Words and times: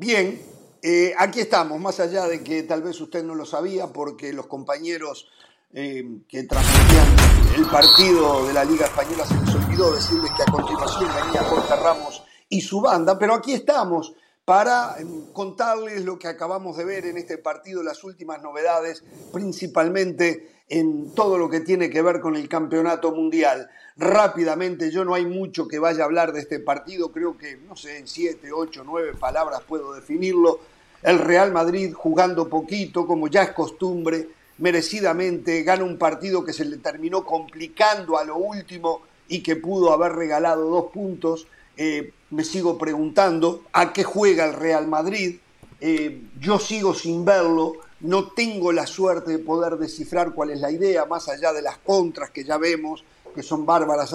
Bien, 0.00 0.40
eh, 0.80 1.12
aquí 1.18 1.40
estamos, 1.40 1.78
más 1.78 2.00
allá 2.00 2.26
de 2.26 2.42
que 2.42 2.62
tal 2.62 2.80
vez 2.82 2.98
usted 3.02 3.22
no 3.22 3.34
lo 3.34 3.44
sabía, 3.44 3.88
porque 3.88 4.32
los 4.32 4.46
compañeros 4.46 5.28
eh, 5.74 6.22
que 6.26 6.44
transmitían 6.44 7.06
el 7.54 7.66
partido 7.66 8.46
de 8.46 8.54
la 8.54 8.64
Liga 8.64 8.86
Española 8.86 9.26
se 9.26 9.34
les 9.34 9.54
olvidó 9.54 9.92
decirles 9.92 10.30
que 10.34 10.42
a 10.42 10.50
continuación 10.50 11.06
venía 11.14 11.42
Jorge 11.42 11.76
Ramos 11.76 12.22
y 12.48 12.62
su 12.62 12.80
banda, 12.80 13.18
pero 13.18 13.34
aquí 13.34 13.52
estamos 13.52 14.14
para 14.46 14.96
em, 14.98 15.30
contarles 15.34 16.02
lo 16.02 16.18
que 16.18 16.28
acabamos 16.28 16.78
de 16.78 16.86
ver 16.86 17.04
en 17.04 17.18
este 17.18 17.36
partido, 17.36 17.82
las 17.82 18.02
últimas 18.02 18.40
novedades, 18.40 19.04
principalmente 19.34 20.59
en 20.70 21.12
todo 21.14 21.36
lo 21.36 21.50
que 21.50 21.60
tiene 21.60 21.90
que 21.90 22.00
ver 22.00 22.20
con 22.20 22.36
el 22.36 22.48
campeonato 22.48 23.12
mundial. 23.12 23.68
Rápidamente, 23.96 24.90
yo 24.90 25.04
no 25.04 25.14
hay 25.14 25.26
mucho 25.26 25.68
que 25.68 25.78
vaya 25.78 26.02
a 26.02 26.06
hablar 26.06 26.32
de 26.32 26.40
este 26.40 26.60
partido, 26.60 27.10
creo 27.12 27.36
que, 27.36 27.58
no 27.68 27.76
sé, 27.76 27.98
en 27.98 28.06
siete, 28.06 28.52
ocho, 28.52 28.82
nueve 28.84 29.12
palabras 29.18 29.62
puedo 29.68 29.92
definirlo. 29.92 30.60
El 31.02 31.18
Real 31.18 31.52
Madrid 31.52 31.92
jugando 31.92 32.48
poquito, 32.48 33.06
como 33.06 33.26
ya 33.26 33.42
es 33.42 33.50
costumbre, 33.50 34.28
merecidamente 34.58 35.62
gana 35.64 35.82
un 35.82 35.98
partido 35.98 36.44
que 36.44 36.52
se 36.52 36.64
le 36.64 36.76
terminó 36.76 37.24
complicando 37.24 38.16
a 38.16 38.24
lo 38.24 38.36
último 38.36 39.02
y 39.28 39.42
que 39.42 39.56
pudo 39.56 39.92
haber 39.92 40.12
regalado 40.12 40.68
dos 40.70 40.92
puntos. 40.92 41.48
Eh, 41.76 42.12
me 42.30 42.44
sigo 42.44 42.78
preguntando 42.78 43.64
a 43.72 43.92
qué 43.92 44.04
juega 44.04 44.44
el 44.44 44.52
Real 44.52 44.86
Madrid. 44.86 45.40
Eh, 45.80 46.22
yo 46.38 46.58
sigo 46.58 46.94
sin 46.94 47.24
verlo, 47.24 47.72
no 48.00 48.28
tengo 48.28 48.72
la 48.72 48.86
suerte 48.86 49.32
de 49.32 49.38
poder 49.38 49.76
descifrar 49.76 50.32
cuál 50.32 50.50
es 50.50 50.60
la 50.60 50.70
idea, 50.70 51.04
más 51.04 51.28
allá 51.28 51.52
de 51.52 51.62
las 51.62 51.78
contras 51.78 52.30
que 52.30 52.44
ya 52.44 52.56
vemos, 52.58 53.04
que 53.34 53.42
son 53.42 53.66
bárbaras. 53.66 54.14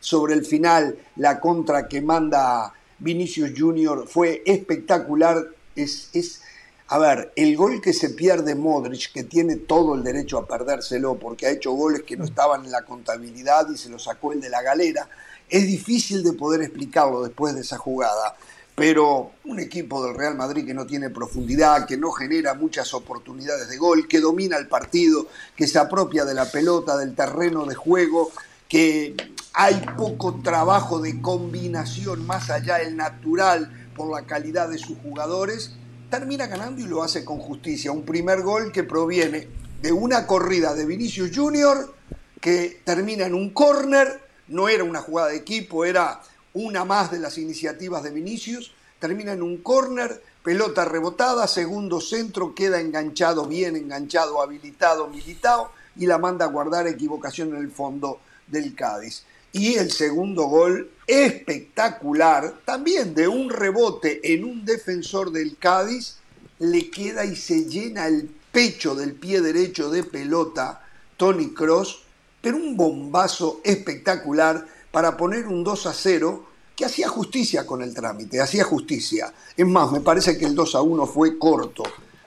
Sobre 0.00 0.34
el 0.34 0.44
final, 0.44 0.98
la 1.16 1.40
contra 1.40 1.88
que 1.88 2.00
manda 2.00 2.72
Vinicius 2.98 3.52
Junior 3.56 4.06
fue 4.06 4.42
espectacular. 4.46 5.48
Es, 5.74 6.10
es, 6.12 6.42
a 6.88 6.98
ver, 6.98 7.32
el 7.36 7.56
gol 7.56 7.80
que 7.80 7.92
se 7.92 8.10
pierde 8.10 8.54
Modric, 8.54 9.12
que 9.12 9.24
tiene 9.24 9.56
todo 9.56 9.94
el 9.94 10.02
derecho 10.02 10.38
a 10.38 10.46
perdérselo 10.46 11.18
porque 11.18 11.46
ha 11.46 11.50
hecho 11.50 11.72
goles 11.72 12.02
que 12.02 12.16
no 12.16 12.24
estaban 12.24 12.64
en 12.64 12.70
la 12.70 12.84
contabilidad 12.84 13.68
y 13.70 13.78
se 13.78 13.88
lo 13.88 13.98
sacó 13.98 14.32
el 14.32 14.40
de 14.40 14.50
la 14.50 14.62
galera 14.62 15.08
es 15.52 15.66
difícil 15.66 16.22
de 16.22 16.32
poder 16.32 16.62
explicarlo 16.62 17.22
después 17.22 17.54
de 17.54 17.60
esa 17.60 17.76
jugada, 17.76 18.34
pero 18.74 19.32
un 19.44 19.60
equipo 19.60 20.04
del 20.04 20.16
Real 20.16 20.36
Madrid 20.36 20.64
que 20.64 20.74
no 20.74 20.86
tiene 20.86 21.10
profundidad, 21.10 21.86
que 21.86 21.96
no 21.96 22.10
genera 22.10 22.54
muchas 22.54 22.94
oportunidades 22.94 23.68
de 23.68 23.76
gol, 23.76 24.08
que 24.08 24.20
domina 24.20 24.56
el 24.56 24.66
partido, 24.66 25.26
que 25.54 25.66
se 25.66 25.78
apropia 25.78 26.24
de 26.24 26.34
la 26.34 26.50
pelota, 26.50 26.96
del 26.96 27.14
terreno 27.14 27.66
de 27.66 27.74
juego, 27.74 28.32
que 28.68 29.14
hay 29.52 29.84
poco 29.96 30.40
trabajo 30.42 31.00
de 31.00 31.20
combinación 31.20 32.26
más 32.26 32.48
allá 32.48 32.78
del 32.78 32.96
natural 32.96 33.90
por 33.94 34.10
la 34.10 34.26
calidad 34.26 34.70
de 34.70 34.78
sus 34.78 34.96
jugadores, 34.98 35.72
termina 36.10 36.46
ganando 36.46 36.80
y 36.80 36.84
lo 36.84 37.02
hace 37.02 37.24
con 37.24 37.38
justicia. 37.38 37.92
Un 37.92 38.04
primer 38.04 38.40
gol 38.40 38.72
que 38.72 38.84
proviene 38.84 39.48
de 39.82 39.92
una 39.92 40.26
corrida 40.26 40.74
de 40.74 40.86
Vinicius 40.86 41.30
Junior 41.34 41.94
que 42.40 42.80
termina 42.84 43.26
en 43.26 43.34
un 43.34 43.50
córner 43.50 44.22
no 44.48 44.68
era 44.68 44.84
una 44.84 45.00
jugada 45.00 45.28
de 45.28 45.36
equipo, 45.36 45.84
era 45.84 46.20
una 46.54 46.84
más 46.84 47.10
de 47.10 47.18
las 47.18 47.38
iniciativas 47.38 48.02
de 48.02 48.10
Vinicius, 48.10 48.72
termina 48.98 49.32
en 49.32 49.42
un 49.42 49.58
córner, 49.58 50.22
pelota 50.42 50.84
rebotada, 50.84 51.46
segundo 51.46 52.00
centro, 52.00 52.54
queda 52.54 52.80
enganchado, 52.80 53.46
bien 53.46 53.76
enganchado, 53.76 54.40
habilitado, 54.40 55.08
militado, 55.08 55.70
y 55.96 56.06
la 56.06 56.18
manda 56.18 56.46
a 56.46 56.48
guardar 56.48 56.86
equivocación 56.86 57.50
en 57.50 57.62
el 57.62 57.70
fondo 57.70 58.20
del 58.46 58.74
Cádiz. 58.74 59.24
Y 59.52 59.74
el 59.74 59.90
segundo 59.90 60.44
gol 60.44 60.90
espectacular, 61.06 62.54
también 62.64 63.14
de 63.14 63.28
un 63.28 63.50
rebote 63.50 64.32
en 64.32 64.44
un 64.44 64.64
defensor 64.64 65.30
del 65.30 65.58
Cádiz, 65.58 66.16
le 66.58 66.90
queda 66.90 67.24
y 67.24 67.36
se 67.36 67.64
llena 67.64 68.06
el 68.06 68.30
pecho 68.52 68.94
del 68.94 69.14
pie 69.14 69.40
derecho 69.40 69.90
de 69.90 70.04
pelota 70.04 70.86
Tony 71.16 71.52
Cross 71.52 72.02
pero 72.42 72.56
un 72.56 72.76
bombazo 72.76 73.60
espectacular 73.64 74.66
para 74.92 75.16
poner 75.16 75.48
un 75.48 75.64
2 75.64 75.86
a 75.86 75.92
0 75.92 76.46
que 76.76 76.84
hacía 76.84 77.08
justicia 77.08 77.66
con 77.66 77.82
el 77.82 77.92
trámite, 77.92 78.40
hacía 78.40 78.62
justicia. 78.62 79.32
Es 79.56 79.66
más, 79.66 79.90
me 79.90 80.00
parece 80.00 80.38
que 80.38 80.44
el 80.44 80.54
2 80.54 80.74
a 80.76 80.82
1 80.82 81.06
fue 81.06 81.38
corto, 81.38 81.82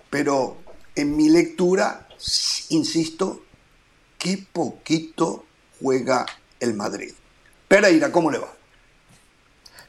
pero 0.09 0.57
en 0.95 1.15
mi 1.15 1.29
lectura, 1.29 2.07
insisto, 2.69 3.43
qué 4.17 4.43
poquito 4.51 5.45
juega 5.81 6.25
el 6.59 6.73
Madrid. 6.73 7.13
Pereira, 7.67 8.11
¿cómo 8.11 8.31
le 8.31 8.39
va? 8.39 8.51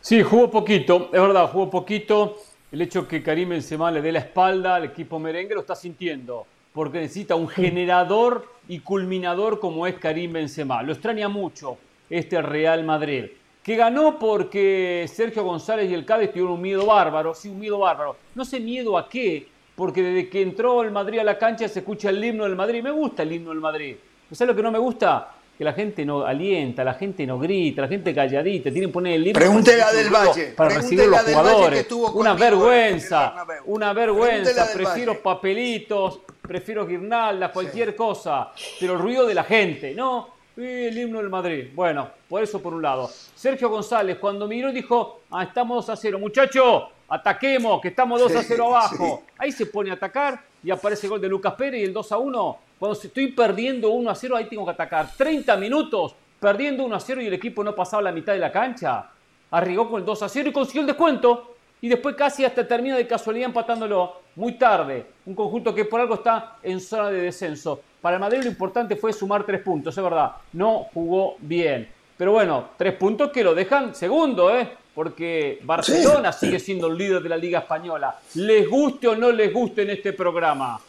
Sí, 0.00 0.22
jugó 0.22 0.50
poquito, 0.50 1.10
es 1.12 1.20
verdad, 1.20 1.50
jugó 1.50 1.68
poquito. 1.70 2.36
El 2.70 2.82
hecho 2.82 3.08
que 3.08 3.22
Karim 3.22 3.50
Benzema 3.50 3.90
le 3.90 4.02
dé 4.02 4.12
la 4.12 4.20
espalda 4.20 4.76
al 4.76 4.84
equipo 4.84 5.18
merengue 5.18 5.54
lo 5.54 5.60
está 5.60 5.74
sintiendo 5.74 6.46
porque 6.72 7.00
necesita 7.00 7.36
un 7.36 7.48
generador 7.48 8.46
y 8.68 8.80
culminador 8.80 9.60
como 9.60 9.86
es 9.86 9.94
Karim 9.94 10.34
Benzema. 10.34 10.82
Lo 10.82 10.92
extraña 10.92 11.26
mucho 11.26 11.78
este 12.08 12.40
Real 12.42 12.84
Madrid, 12.84 13.26
que 13.62 13.76
ganó 13.76 14.18
porque 14.18 15.06
Sergio 15.12 15.44
González 15.44 15.90
y 15.90 15.94
el 15.94 16.04
Cádiz 16.04 16.30
tuvieron 16.30 16.52
un 16.52 16.62
miedo 16.62 16.86
bárbaro, 16.86 17.34
sí, 17.34 17.48
un 17.48 17.58
miedo 17.58 17.78
bárbaro. 17.78 18.16
No 18.34 18.44
sé 18.44 18.60
miedo 18.60 18.96
a 18.96 19.08
qué, 19.08 19.48
porque 19.74 20.02
desde 20.02 20.28
que 20.28 20.42
entró 20.42 20.82
el 20.82 20.90
Madrid 20.90 21.18
a 21.18 21.24
la 21.24 21.38
cancha 21.38 21.68
se 21.68 21.80
escucha 21.80 22.10
el 22.10 22.24
himno 22.24 22.44
del 22.44 22.56
Madrid. 22.56 22.82
Me 22.82 22.90
gusta 22.90 23.22
el 23.22 23.32
himno 23.32 23.50
del 23.50 23.60
Madrid. 23.60 23.96
¿Sabes 24.32 24.48
lo 24.48 24.56
que 24.56 24.62
no 24.62 24.70
me 24.70 24.78
gusta? 24.78 25.32
que 25.56 25.64
la 25.64 25.72
gente 25.72 26.04
no 26.04 26.24
alienta, 26.24 26.84
la 26.84 26.94
gente 26.94 27.26
no 27.26 27.38
grita, 27.38 27.82
la 27.82 27.88
gente 27.88 28.14
calladita, 28.14 28.70
tienen 28.70 28.90
que 28.90 28.92
poner 28.92 29.14
el 29.14 29.24
libro 29.24 29.40
Pregúntele 29.40 29.82
a 29.82 29.92
Del 29.92 30.10
Valle. 30.10 30.52
para 30.54 30.74
recibir 30.74 31.06
los 31.06 31.20
jugadores. 31.22 31.86
Una 32.14 32.34
vergüenza, 32.34 33.46
una 33.64 33.92
vergüenza. 33.94 34.68
Prefiero 34.74 35.22
papelitos, 35.22 36.20
prefiero 36.42 36.86
guirnaldas, 36.86 37.52
cualquier 37.52 37.96
cosa, 37.96 38.52
pero 38.78 38.94
el 38.94 38.98
ruido 38.98 39.26
de 39.26 39.34
la 39.34 39.44
gente, 39.44 39.94
¿no? 39.94 40.35
El 40.56 40.96
himno 40.96 41.18
del 41.18 41.28
Madrid. 41.28 41.68
Bueno, 41.74 42.08
por 42.28 42.42
eso 42.42 42.60
por 42.62 42.74
un 42.74 42.82
lado. 42.82 43.10
Sergio 43.34 43.68
González, 43.68 44.18
cuando 44.18 44.46
miró, 44.46 44.72
dijo: 44.72 45.20
ah, 45.30 45.44
estamos 45.44 45.86
2 45.86 45.90
a 45.90 45.96
0. 45.96 46.18
Muchacho, 46.18 46.88
ataquemos, 47.08 47.80
que 47.80 47.88
estamos 47.88 48.20
2 48.20 48.36
a 48.36 48.42
0 48.42 48.66
abajo. 48.66 49.24
Ahí 49.38 49.52
se 49.52 49.66
pone 49.66 49.90
a 49.90 49.94
atacar 49.94 50.42
y 50.62 50.70
aparece 50.70 51.06
el 51.06 51.10
gol 51.10 51.20
de 51.20 51.28
Lucas 51.28 51.54
Pérez 51.54 51.80
y 51.80 51.84
el 51.84 51.92
2 51.92 52.12
a 52.12 52.18
1 52.18 52.58
cuando 52.78 53.00
estoy 53.00 53.28
perdiendo 53.28 53.90
1 53.90 54.10
a 54.10 54.14
0, 54.14 54.36
ahí 54.36 54.44
tengo 54.46 54.64
que 54.64 54.72
atacar. 54.72 55.10
30 55.16 55.56
minutos 55.56 56.14
perdiendo 56.38 56.84
1 56.84 56.94
a 56.94 57.00
0 57.00 57.22
y 57.22 57.26
el 57.26 57.32
equipo 57.32 57.64
no 57.64 57.74
pasaba 57.74 58.02
la 58.02 58.12
mitad 58.12 58.34
de 58.34 58.38
la 58.38 58.52
cancha. 58.52 59.10
Arrigó 59.50 59.88
con 59.88 60.00
el 60.00 60.06
2 60.06 60.22
a 60.22 60.28
0 60.28 60.50
y 60.50 60.52
consiguió 60.52 60.82
el 60.82 60.86
descuento. 60.86 61.55
Y 61.80 61.88
después 61.88 62.16
casi 62.16 62.44
hasta 62.44 62.66
termina 62.66 62.96
de 62.96 63.06
casualidad 63.06 63.46
empatándolo 63.46 64.22
muy 64.34 64.52
tarde. 64.52 65.06
Un 65.26 65.34
conjunto 65.34 65.74
que 65.74 65.84
por 65.84 66.00
algo 66.00 66.14
está 66.14 66.56
en 66.62 66.80
zona 66.80 67.10
de 67.10 67.20
descenso. 67.20 67.80
Para 68.00 68.16
el 68.16 68.20
Madrid 68.20 68.42
lo 68.42 68.48
importante 68.48 68.96
fue 68.96 69.12
sumar 69.12 69.44
tres 69.44 69.62
puntos, 69.62 69.96
es 69.96 70.02
verdad. 70.02 70.32
No 70.52 70.86
jugó 70.94 71.36
bien. 71.38 71.88
Pero 72.16 72.32
bueno, 72.32 72.70
tres 72.76 72.94
puntos 72.94 73.30
que 73.30 73.44
lo 73.44 73.54
dejan 73.54 73.94
segundo, 73.94 74.54
¿eh? 74.56 74.68
Porque 74.94 75.60
Barcelona 75.62 76.32
sigue 76.32 76.58
siendo 76.58 76.86
el 76.86 76.96
líder 76.96 77.22
de 77.22 77.28
la 77.28 77.36
Liga 77.36 77.58
Española. 77.58 78.18
Les 78.34 78.68
guste 78.68 79.08
o 79.08 79.16
no 79.16 79.30
les 79.30 79.52
guste 79.52 79.82
en 79.82 79.90
este 79.90 80.14
programa. 80.14 80.80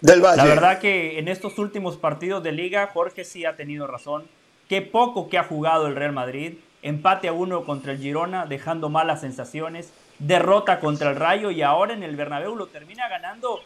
La 0.00 0.44
verdad 0.44 0.78
que 0.78 1.18
en 1.18 1.28
estos 1.28 1.58
últimos 1.58 1.96
partidos 1.96 2.42
de 2.42 2.52
liga, 2.52 2.90
Jorge 2.92 3.24
sí 3.24 3.44
ha 3.44 3.56
tenido 3.56 3.86
razón. 3.86 4.24
Qué 4.68 4.80
poco 4.82 5.28
que 5.28 5.38
ha 5.38 5.44
jugado 5.44 5.86
el 5.86 5.96
Real 5.96 6.12
Madrid. 6.12 6.54
Empate 6.86 7.26
a 7.26 7.32
uno 7.32 7.64
contra 7.64 7.90
el 7.90 7.98
Girona, 7.98 8.46
dejando 8.46 8.88
malas 8.88 9.22
sensaciones. 9.22 9.92
Derrota 10.20 10.78
contra 10.78 11.10
el 11.10 11.16
Rayo 11.16 11.50
y 11.50 11.60
ahora 11.60 11.94
en 11.94 12.04
el 12.04 12.14
Bernabéu 12.14 12.54
lo 12.54 12.68
termina 12.68 13.08
ganando 13.08 13.58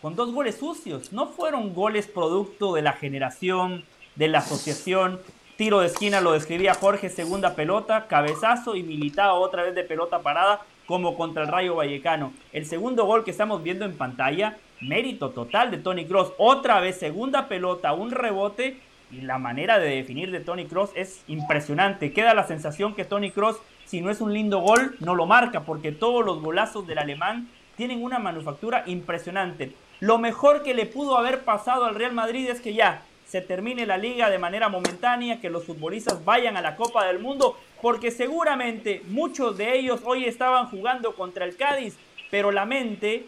con 0.00 0.14
dos 0.14 0.32
goles 0.32 0.58
sucios. 0.58 1.12
No 1.12 1.26
fueron 1.26 1.74
goles 1.74 2.06
producto 2.06 2.74
de 2.74 2.82
la 2.82 2.92
generación, 2.92 3.84
de 4.14 4.28
la 4.28 4.38
asociación. 4.38 5.18
Tiro 5.56 5.80
de 5.80 5.88
esquina 5.88 6.20
lo 6.20 6.30
describía 6.30 6.72
Jorge, 6.72 7.10
segunda 7.10 7.56
pelota, 7.56 8.06
cabezazo 8.06 8.76
y 8.76 8.84
militado 8.84 9.40
otra 9.40 9.64
vez 9.64 9.74
de 9.74 9.82
pelota 9.82 10.20
parada 10.20 10.60
como 10.86 11.16
contra 11.16 11.42
el 11.42 11.48
Rayo 11.48 11.74
Vallecano. 11.74 12.32
El 12.52 12.64
segundo 12.64 13.06
gol 13.06 13.24
que 13.24 13.32
estamos 13.32 13.60
viendo 13.60 13.86
en 13.86 13.98
pantalla 13.98 14.56
mérito 14.80 15.30
total 15.30 15.72
de 15.72 15.78
Tony 15.78 16.06
Cross. 16.06 16.32
Otra 16.38 16.78
vez, 16.78 16.96
segunda 16.96 17.48
pelota, 17.48 17.92
un 17.92 18.12
rebote. 18.12 18.80
Y 19.10 19.22
la 19.22 19.38
manera 19.38 19.78
de 19.78 19.96
definir 19.96 20.30
de 20.30 20.40
Tony 20.40 20.66
Cross 20.66 20.90
es 20.94 21.22
impresionante. 21.28 22.12
Queda 22.12 22.34
la 22.34 22.46
sensación 22.46 22.94
que 22.94 23.04
Tony 23.04 23.30
Cross, 23.30 23.58
si 23.86 24.00
no 24.00 24.10
es 24.10 24.20
un 24.20 24.34
lindo 24.34 24.60
gol, 24.60 24.96
no 25.00 25.14
lo 25.14 25.26
marca, 25.26 25.60
porque 25.60 25.92
todos 25.92 26.24
los 26.24 26.40
golazos 26.42 26.86
del 26.86 26.98
alemán 26.98 27.48
tienen 27.76 28.02
una 28.02 28.18
manufactura 28.18 28.82
impresionante. 28.86 29.72
Lo 30.00 30.18
mejor 30.18 30.62
que 30.62 30.74
le 30.74 30.86
pudo 30.86 31.16
haber 31.16 31.40
pasado 31.44 31.84
al 31.84 31.94
Real 31.94 32.12
Madrid 32.12 32.48
es 32.48 32.60
que 32.60 32.74
ya 32.74 33.02
se 33.26 33.40
termine 33.40 33.84
la 33.84 33.98
liga 33.98 34.30
de 34.30 34.38
manera 34.38 34.68
momentánea, 34.68 35.40
que 35.40 35.50
los 35.50 35.64
futbolistas 35.64 36.24
vayan 36.24 36.56
a 36.56 36.62
la 36.62 36.76
Copa 36.76 37.06
del 37.06 37.18
Mundo, 37.18 37.58
porque 37.82 38.10
seguramente 38.10 39.02
muchos 39.08 39.56
de 39.56 39.78
ellos 39.78 40.00
hoy 40.04 40.24
estaban 40.24 40.66
jugando 40.70 41.14
contra 41.14 41.44
el 41.44 41.56
Cádiz, 41.56 41.96
pero 42.30 42.50
la 42.52 42.64
mente 42.64 43.26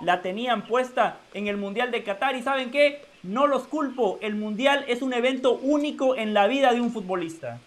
la 0.00 0.20
tenían 0.20 0.62
puesta 0.62 1.18
en 1.32 1.46
el 1.46 1.56
Mundial 1.56 1.90
de 1.90 2.02
Qatar 2.02 2.34
y 2.34 2.42
¿saben 2.42 2.70
qué? 2.70 3.02
No 3.26 3.48
los 3.48 3.66
culpo, 3.66 4.18
el 4.22 4.36
Mundial 4.36 4.84
es 4.86 5.02
un 5.02 5.12
evento 5.12 5.54
único 5.54 6.14
en 6.14 6.32
la 6.32 6.46
vida 6.46 6.72
de 6.72 6.80
un 6.80 6.92
futbolista. 6.92 7.58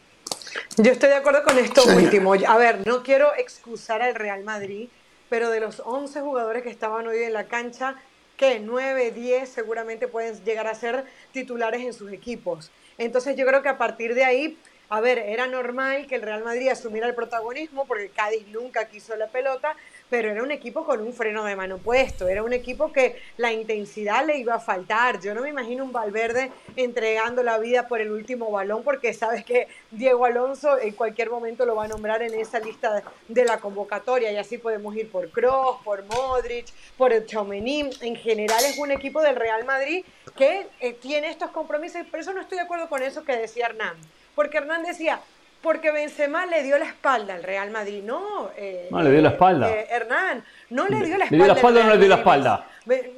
Yo 0.77 0.91
estoy 0.91 1.09
de 1.09 1.15
acuerdo 1.15 1.43
con 1.43 1.57
esto 1.57 1.83
último. 1.83 2.33
A 2.47 2.57
ver, 2.57 2.87
no 2.87 3.03
quiero 3.03 3.35
excusar 3.35 4.01
al 4.01 4.15
Real 4.15 4.45
Madrid, 4.45 4.87
pero 5.27 5.49
de 5.49 5.59
los 5.59 5.81
11 5.85 6.21
jugadores 6.21 6.63
que 6.63 6.69
estaban 6.69 7.05
hoy 7.07 7.23
en 7.23 7.33
la 7.33 7.47
cancha, 7.47 7.95
que 8.37 8.61
9, 8.61 9.11
10 9.11 9.49
seguramente 9.49 10.07
pueden 10.07 10.41
llegar 10.45 10.67
a 10.67 10.75
ser 10.75 11.03
titulares 11.33 11.81
en 11.81 11.91
sus 11.93 12.11
equipos. 12.13 12.71
Entonces 12.97 13.35
yo 13.35 13.45
creo 13.45 13.61
que 13.61 13.69
a 13.69 13.77
partir 13.77 14.15
de 14.15 14.23
ahí 14.23 14.57
a 14.91 15.01
ver, 15.01 15.19
era 15.19 15.45
normal 15.45 16.07
que 16.07 16.15
el 16.15 16.23
Real 16.23 16.43
Madrid 16.43 16.67
asumiera 16.69 17.05
el 17.05 17.13
protagonismo 17.13 17.85
porque 17.85 18.09
Cádiz 18.09 18.47
nunca 18.47 18.89
quiso 18.89 19.15
la 19.15 19.27
pelota, 19.27 19.75
pero 20.09 20.31
era 20.31 20.41
un 20.41 20.49
equipo 20.49 20.83
con 20.83 21.01
un 21.01 21.13
freno 21.13 21.43
de 21.43 21.55
mano 21.55 21.77
puesto, 21.77 22.27
era 22.27 22.41
un 22.41 22.53
equipo 22.53 22.91
que 22.91 23.21
la 23.37 23.53
intensidad 23.53 24.25
le 24.25 24.39
iba 24.39 24.55
a 24.55 24.59
faltar. 24.59 25.21
Yo 25.21 25.35
no 25.35 25.41
me 25.43 25.49
imagino 25.49 25.83
un 25.83 25.91
Valverde 25.91 26.51
entregando 26.75 27.43
la 27.43 27.59
vida 27.59 27.87
por 27.87 28.01
el 28.01 28.09
último 28.09 28.49
balón 28.49 28.83
porque 28.83 29.13
sabes 29.13 29.45
que 29.45 29.67
Diego 29.91 30.25
Alonso 30.25 30.79
en 30.79 30.95
cualquier 30.95 31.29
momento 31.29 31.67
lo 31.67 31.75
va 31.75 31.83
a 31.83 31.87
nombrar 31.87 32.23
en 32.23 32.33
esa 32.33 32.59
lista 32.59 33.03
de 33.27 33.45
la 33.45 33.59
convocatoria 33.59 34.31
y 34.31 34.37
así 34.37 34.57
podemos 34.57 34.95
ir 34.95 35.11
por 35.11 35.29
Kroos, 35.29 35.77
por 35.83 36.03
Modric, 36.05 36.65
por 36.97 37.13
el. 37.13 37.91
En 38.01 38.15
general 38.15 38.65
es 38.65 38.79
un 38.79 38.89
equipo 38.89 39.21
del 39.21 39.35
Real 39.35 39.65
Madrid 39.65 40.03
que 40.35 40.65
eh, 40.79 40.93
tiene 40.93 41.29
estos 41.29 41.51
compromisos, 41.51 42.07
por 42.07 42.19
eso 42.19 42.33
no 42.33 42.41
estoy 42.41 42.57
de 42.57 42.63
acuerdo 42.63 42.89
con 42.89 43.03
eso 43.03 43.23
que 43.23 43.37
decía 43.37 43.67
Hernán 43.67 43.95
porque 44.39 44.59
Hernán 44.59 44.83
decía, 44.83 45.19
porque 45.61 45.91
Benzema 45.91 46.45
le 46.45 46.63
dio 46.63 46.79
la 46.79 46.85
espalda 46.85 47.33
al 47.33 47.43
Real 47.43 47.71
Madrid. 47.71 48.01
No, 48.05 48.51
eh, 48.55 48.87
no 48.89 49.03
le 49.03 49.11
dio 49.11 49.21
la 49.21 49.31
espalda. 49.31 49.69
Eh, 49.69 49.85
Hernán, 49.91 50.45
no 50.69 50.87
le 50.87 51.05
dio 51.05 51.17
la 51.17 51.25
espalda. 51.25 51.29
¿Le 51.31 51.35
dio 51.35 51.45
la 51.45 51.53
espalda 51.55 51.79
o 51.81 51.83
no 51.83 51.89
le 51.89 51.97
dio 51.97 52.07
la 52.07 52.15
espalda? 52.15 52.65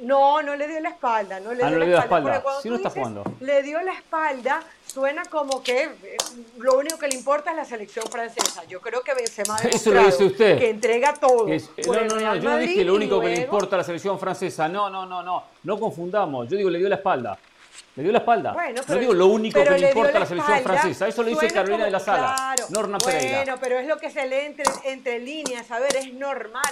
No, 0.02 0.42
no 0.42 0.56
le 0.56 0.66
dio 0.66 0.80
la 0.80 0.88
espalda. 0.88 1.38
No 1.38 1.54
le 1.54 1.62
ah, 1.62 1.68
dio, 1.68 1.78
no 1.78 1.78
le 1.78 1.86
dio 1.86 1.96
la 1.96 2.02
espalda. 2.02 2.42
Si 2.60 2.68
no 2.68 2.74
está 2.74 2.90
jugando. 2.90 3.22
Le 3.38 3.62
dio 3.62 3.80
la 3.82 3.92
espalda, 3.92 4.64
suena 4.84 5.22
como 5.26 5.62
que 5.62 5.84
eh, 5.84 6.16
lo 6.58 6.76
único 6.76 6.98
que 6.98 7.06
le 7.06 7.14
importa 7.14 7.52
es 7.52 7.56
la 7.56 7.64
selección 7.66 8.04
francesa. 8.08 8.64
Yo 8.64 8.80
creo 8.80 9.02
que 9.02 9.14
Benzema 9.14 9.58
Eso 9.58 9.92
lo 9.92 10.04
dice 10.04 10.24
usted. 10.24 10.58
que 10.58 10.70
entrega 10.70 11.14
todo. 11.14 11.46
no, 11.46 12.04
no, 12.04 12.20
no, 12.20 12.34
yo 12.34 12.50
no 12.50 12.56
dije 12.56 12.84
lo 12.84 12.96
único 12.96 13.20
que 13.20 13.28
le 13.28 13.42
importa 13.42 13.76
a 13.76 13.78
la 13.78 13.84
selección 13.84 14.18
francesa. 14.18 14.68
No, 14.68 14.90
no, 14.90 15.06
no, 15.06 15.22
no. 15.22 15.44
No 15.62 15.78
confundamos. 15.78 16.48
Yo 16.48 16.56
digo, 16.56 16.68
le 16.68 16.80
dio 16.80 16.88
la 16.88 16.96
espalda. 16.96 17.38
Le 17.94 18.02
dio 18.02 18.12
la 18.12 18.18
espalda. 18.18 18.56
no 18.88 18.94
digo 18.96 19.12
lo 19.12 19.26
único 19.26 19.62
que 19.62 19.70
le 19.78 19.88
importa 19.88 20.16
a 20.16 20.20
la 20.20 20.26
selección 20.26 20.62
francesa. 20.62 21.08
Eso 21.08 21.22
lo 21.22 21.28
dice 21.28 21.50
Carolina 21.50 21.84
de 21.84 21.90
la 21.90 22.00
Sala. 22.00 22.54
Norma 22.70 22.98
Pereira. 22.98 23.38
Bueno, 23.38 23.56
pero 23.60 23.78
es 23.78 23.86
lo 23.86 23.98
que 23.98 24.10
se 24.10 24.26
lee 24.26 24.46
entre, 24.46 24.64
entre 24.84 25.18
líneas. 25.18 25.70
A 25.70 25.78
ver, 25.78 25.96
es 25.96 26.12
normal. 26.14 26.62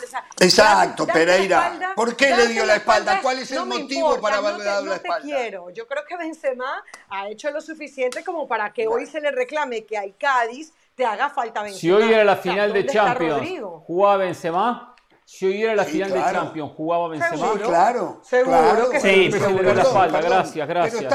Exacto, 0.40 1.06
Pereira. 1.06 1.94
¿Por 1.94 2.16
qué 2.16 2.34
le 2.34 2.48
dio 2.48 2.64
la 2.64 2.76
espalda? 2.76 3.20
¿Cuál 3.20 3.40
es 3.40 3.52
el 3.52 3.66
motivo 3.66 4.20
para 4.20 4.38
haberle 4.38 4.64
dado 4.64 4.86
la 4.86 4.96
espalda? 4.96 5.18
No 5.18 5.24
te 5.24 5.36
quiero. 5.36 5.70
Yo 5.70 5.86
creo 5.86 6.04
que 6.06 6.16
Benzema 6.16 6.82
ha 7.10 7.28
hecho 7.28 7.50
lo 7.50 7.60
suficiente 7.60 8.24
como 8.24 8.48
para 8.48 8.72
que 8.72 8.86
hoy 8.86 9.06
se 9.06 9.20
le 9.20 9.30
reclame 9.30 9.84
que 9.84 9.98
hay 9.98 10.12
Cádiz 10.12 10.72
te 10.94 11.06
haga 11.06 11.30
falta 11.30 11.62
Benzema. 11.62 11.80
Si 11.80 11.90
hoy 11.90 12.12
era 12.12 12.24
la 12.24 12.36
final 12.36 12.72
de 12.72 12.86
Champions, 12.86 13.42
¿jugaba 13.86 14.18
Benzema? 14.18 14.89
Si 15.32 15.46
hoy 15.46 15.62
era 15.62 15.76
la 15.76 15.84
final 15.84 16.10
de 16.10 16.18
Champions, 16.18 16.72
jugaba 16.76 17.08
Benzema. 17.08 17.52
Sí, 17.52 17.58
claro. 17.60 18.20
Seguro 18.24 18.90
que 18.90 19.00
sí. 19.00 19.28
Pero, 19.30 19.62
le 19.62 19.74
la 19.74 19.82
espalda, 19.82 20.20
gracias, 20.20 20.68
gracias. 20.68 21.14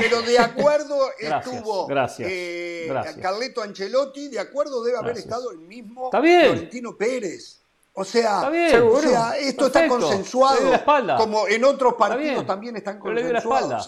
Pero, 0.00 0.22
de 0.22 0.38
acuerdo 0.40 0.96
estuvo 1.18 1.86
gracias, 1.86 2.28
eh, 2.30 2.92
Carleto 3.22 3.62
Ancelotti, 3.62 4.28
de 4.28 4.40
acuerdo 4.40 4.82
debe 4.82 4.98
haber 4.98 5.16
estado 5.16 5.52
el 5.52 5.60
mismo 5.60 6.10
Florentino 6.10 6.96
Pérez. 6.96 7.62
O 7.94 8.04
sea, 8.04 8.48
o 8.48 9.00
sea 9.00 9.36
esto 9.38 9.68
está 9.68 9.86
consensuado. 9.86 10.72
Como 11.16 11.46
en 11.46 11.62
otros 11.64 11.94
partidos 11.94 12.44
también 12.44 12.74
están 12.74 12.98
consensuados. 12.98 13.86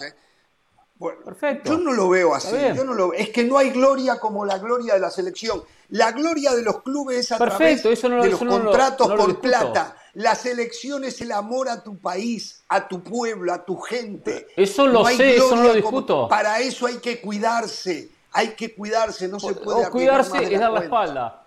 Bueno, 0.97 1.21
Perfecto. 1.25 1.73
Yo 1.73 1.77
no 1.77 1.91
lo 1.91 2.09
veo 2.09 2.33
así. 2.33 2.55
Yo 2.73 2.85
no 2.85 2.93
lo, 2.93 3.13
es 3.13 3.29
que 3.29 3.43
no 3.43 3.57
hay 3.57 3.71
gloria 3.71 4.17
como 4.17 4.45
la 4.45 4.57
gloria 4.59 4.93
de 4.93 4.99
la 4.99 5.09
selección. 5.09 5.61
La 5.89 6.11
gloria 6.13 6.53
de 6.53 6.63
los 6.63 6.81
clubes 6.81 7.19
es 7.19 7.31
a 7.33 7.37
través 7.37 7.83
de 7.83 8.29
los 8.29 8.39
contratos 8.39 9.07
por 9.07 9.39
plata. 9.39 9.97
La 10.13 10.33
selección 10.35 11.03
es 11.03 11.19
el 11.19 11.33
amor 11.33 11.67
a 11.67 11.83
tu 11.83 11.97
país, 11.97 12.63
a 12.69 12.87
tu 12.87 13.03
pueblo, 13.03 13.53
a 13.53 13.65
tu 13.65 13.77
gente. 13.77 14.47
Eso 14.55 14.87
lo 14.87 15.05
sé, 15.05 15.35
eso 15.35 15.55
no 15.55 15.63
lo 15.63 15.73
discuto. 15.73 16.27
para 16.29 16.59
eso 16.59 16.85
hay 16.87 16.97
que 16.97 17.19
cuidarse. 17.19 18.09
Hay 18.31 18.49
que 18.49 18.73
cuidarse, 18.73 19.27
no 19.27 19.39
se 19.39 19.53
puede. 19.53 19.85
O 19.85 19.91
cuidarse 19.91 20.43
es 20.43 20.59
dar 20.59 20.71
la 20.71 20.83
espalda. 20.83 21.44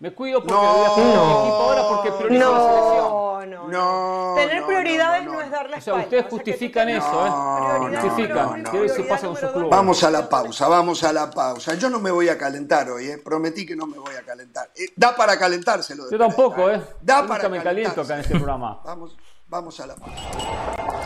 Me 0.00 0.14
cuido 0.14 0.40
porque 0.40 0.54
no, 0.54 0.62
voy 0.62 0.86
a 0.86 0.96
mi 0.96 1.40
equipo 1.40 1.56
ahora 1.56 1.88
porque 1.88 2.12
priorizo 2.12 2.40
no, 2.42 2.54
la 2.54 2.72
selección. 2.72 3.50
No, 3.50 3.68
no. 3.68 4.34
Tener 4.34 4.64
prioridades 4.64 5.24
no, 5.26 5.40
es 5.42 5.50
dar 5.50 5.68
la 5.68 5.76
espalda. 5.76 5.76
O 5.76 5.82
sea, 5.82 6.04
ustedes 6.04 6.26
justifican 6.30 6.88
eso, 6.88 7.26
¿eh? 7.26 7.98
Justifican. 8.00 8.64
¿Qué 8.64 8.84
eso 8.86 9.06
pasa 9.06 9.26
con 9.26 9.36
su 9.36 9.52
club? 9.52 9.68
Vamos 9.68 10.02
a 10.02 10.10
la 10.10 10.26
pausa, 10.26 10.68
vamos 10.68 11.04
a 11.04 11.12
la 11.12 11.28
pausa. 11.28 11.74
Yo 11.74 11.90
no 11.90 12.00
me 12.00 12.10
voy 12.10 12.30
a 12.30 12.38
calentar 12.38 12.88
hoy, 12.88 13.08
¿eh? 13.08 13.18
Prometí 13.18 13.66
que 13.66 13.76
no 13.76 13.86
me 13.86 13.98
voy 13.98 14.14
a 14.14 14.22
calentar. 14.22 14.70
Eh, 14.74 14.86
da 14.96 15.14
para 15.14 15.38
calentárselo. 15.38 16.10
Yo 16.10 16.16
tampoco, 16.16 16.70
¿eh? 16.70 16.82
Da 17.02 17.26
para 17.26 17.50
me 17.50 17.62
caliento 17.62 18.00
acá 18.00 18.14
en 18.14 18.20
este 18.20 18.36
programa. 18.36 18.80
vamos, 18.84 19.18
vamos 19.48 19.78
a 19.80 19.86
la 19.86 19.96
pausa. 19.96 20.99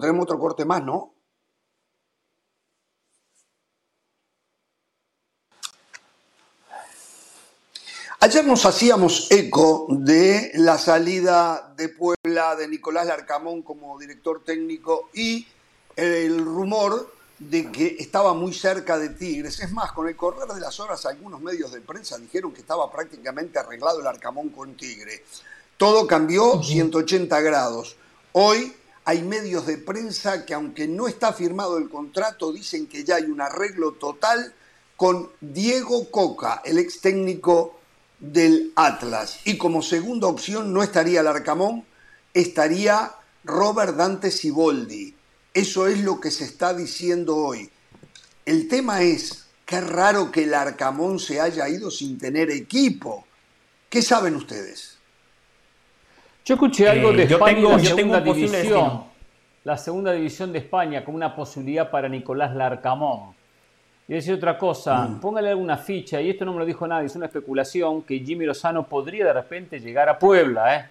Tenemos 0.00 0.24
otro 0.24 0.38
corte 0.38 0.64
más, 0.64 0.82
¿no? 0.82 1.14
Ayer 8.18 8.44
nos 8.44 8.64
hacíamos 8.64 9.30
eco 9.30 9.86
de 9.88 10.50
la 10.54 10.78
salida 10.78 11.74
de 11.76 11.90
Puebla 11.90 12.56
de 12.56 12.66
Nicolás 12.66 13.06
Larcamón 13.06 13.62
como 13.62 13.98
director 13.98 14.42
técnico 14.42 15.10
y 15.12 15.46
el 15.94 16.44
rumor 16.44 17.14
de 17.38 17.70
que 17.70 17.96
estaba 17.98 18.32
muy 18.32 18.54
cerca 18.54 18.98
de 18.98 19.10
Tigres. 19.10 19.60
Es 19.60 19.70
más, 19.70 19.92
con 19.92 20.08
el 20.08 20.16
correr 20.16 20.48
de 20.48 20.60
las 20.60 20.80
horas 20.80 21.04
algunos 21.06 21.40
medios 21.40 21.70
de 21.72 21.82
prensa 21.82 22.18
dijeron 22.18 22.52
que 22.52 22.62
estaba 22.62 22.90
prácticamente 22.90 23.58
arreglado 23.58 24.00
el 24.00 24.06
Arcamón 24.06 24.48
con 24.48 24.74
Tigre. 24.74 25.22
Todo 25.76 26.06
cambió 26.06 26.62
180 26.62 27.40
grados. 27.42 27.96
Hoy 28.32 28.74
hay 29.08 29.22
medios 29.22 29.66
de 29.66 29.78
prensa 29.78 30.44
que 30.44 30.52
aunque 30.52 30.88
no 30.88 31.06
está 31.06 31.32
firmado 31.32 31.78
el 31.78 31.88
contrato, 31.88 32.52
dicen 32.52 32.88
que 32.88 33.04
ya 33.04 33.14
hay 33.14 33.26
un 33.26 33.40
arreglo 33.40 33.92
total 33.92 34.52
con 34.96 35.30
Diego 35.40 36.10
Coca, 36.10 36.60
el 36.64 36.78
ex 36.78 37.00
técnico 37.00 37.78
del 38.18 38.72
Atlas. 38.74 39.38
Y 39.44 39.58
como 39.58 39.80
segunda 39.80 40.26
opción 40.26 40.72
no 40.72 40.82
estaría 40.82 41.20
el 41.20 41.28
Arcamón, 41.28 41.84
estaría 42.34 43.12
Robert 43.44 43.94
Dante 43.94 44.32
Siboldi. 44.32 45.14
Eso 45.54 45.86
es 45.86 46.00
lo 46.00 46.18
que 46.18 46.32
se 46.32 46.44
está 46.44 46.74
diciendo 46.74 47.36
hoy. 47.36 47.70
El 48.44 48.66
tema 48.66 49.02
es, 49.02 49.44
qué 49.66 49.80
raro 49.80 50.32
que 50.32 50.42
el 50.44 50.54
Arcamón 50.54 51.20
se 51.20 51.40
haya 51.40 51.68
ido 51.68 51.92
sin 51.92 52.18
tener 52.18 52.50
equipo. 52.50 53.24
¿Qué 53.88 54.02
saben 54.02 54.34
ustedes? 54.34 54.95
Yo 56.46 56.54
escuché 56.54 56.88
algo 56.88 57.12
de 57.12 57.24
eh, 57.24 57.26
España, 57.26 57.68
la 57.68 57.78
segunda 57.80 58.20
división, 58.20 59.02
la 59.64 59.76
segunda 59.76 60.12
división 60.12 60.52
de 60.52 60.60
España, 60.60 61.04
como 61.04 61.16
una 61.16 61.34
posibilidad 61.34 61.90
para 61.90 62.08
Nicolás 62.08 62.54
Larcamón. 62.54 63.34
Y 64.06 64.12
decir 64.14 64.34
otra 64.34 64.56
cosa, 64.56 65.08
mm. 65.08 65.20
póngale 65.20 65.48
alguna 65.48 65.76
ficha, 65.76 66.20
y 66.20 66.30
esto 66.30 66.44
no 66.44 66.52
me 66.52 66.60
lo 66.60 66.64
dijo 66.64 66.86
nadie, 66.86 67.06
es 67.06 67.16
una 67.16 67.26
especulación, 67.26 68.02
que 68.02 68.20
Jimmy 68.20 68.44
Lozano 68.44 68.86
podría 68.86 69.24
de 69.24 69.32
repente 69.32 69.80
llegar 69.80 70.08
a 70.08 70.16
Puebla, 70.20 70.76
¿eh? 70.76 70.88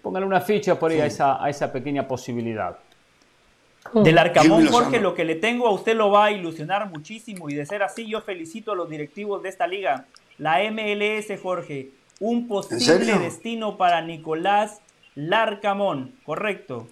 Póngale 0.00 0.24
una 0.24 0.40
ficha 0.40 0.78
por 0.78 0.92
ahí 0.92 1.00
a, 1.00 1.06
esa, 1.06 1.44
a 1.44 1.50
esa 1.50 1.72
pequeña 1.72 2.06
posibilidad. 2.06 2.78
Del 3.92 4.16
Arcamón, 4.16 4.68
Jorge, 4.68 5.00
lo 5.00 5.14
que 5.14 5.24
le 5.24 5.34
tengo 5.34 5.66
a 5.66 5.72
usted 5.72 5.96
lo 5.96 6.12
va 6.12 6.26
a 6.26 6.30
ilusionar 6.30 6.88
muchísimo 6.88 7.50
y 7.50 7.54
de 7.54 7.66
ser 7.66 7.82
así 7.82 8.06
yo 8.08 8.20
felicito 8.20 8.70
a 8.70 8.76
los 8.76 8.88
directivos 8.88 9.42
de 9.42 9.48
esta 9.48 9.66
liga. 9.66 10.04
La 10.38 10.60
MLS, 10.70 11.26
Jorge, 11.42 11.90
un 12.20 12.46
posible 12.46 13.18
destino 13.18 13.76
para 13.76 14.00
Nicolás 14.00 14.80
Larcamón, 15.14 16.18
correcto. 16.24 16.88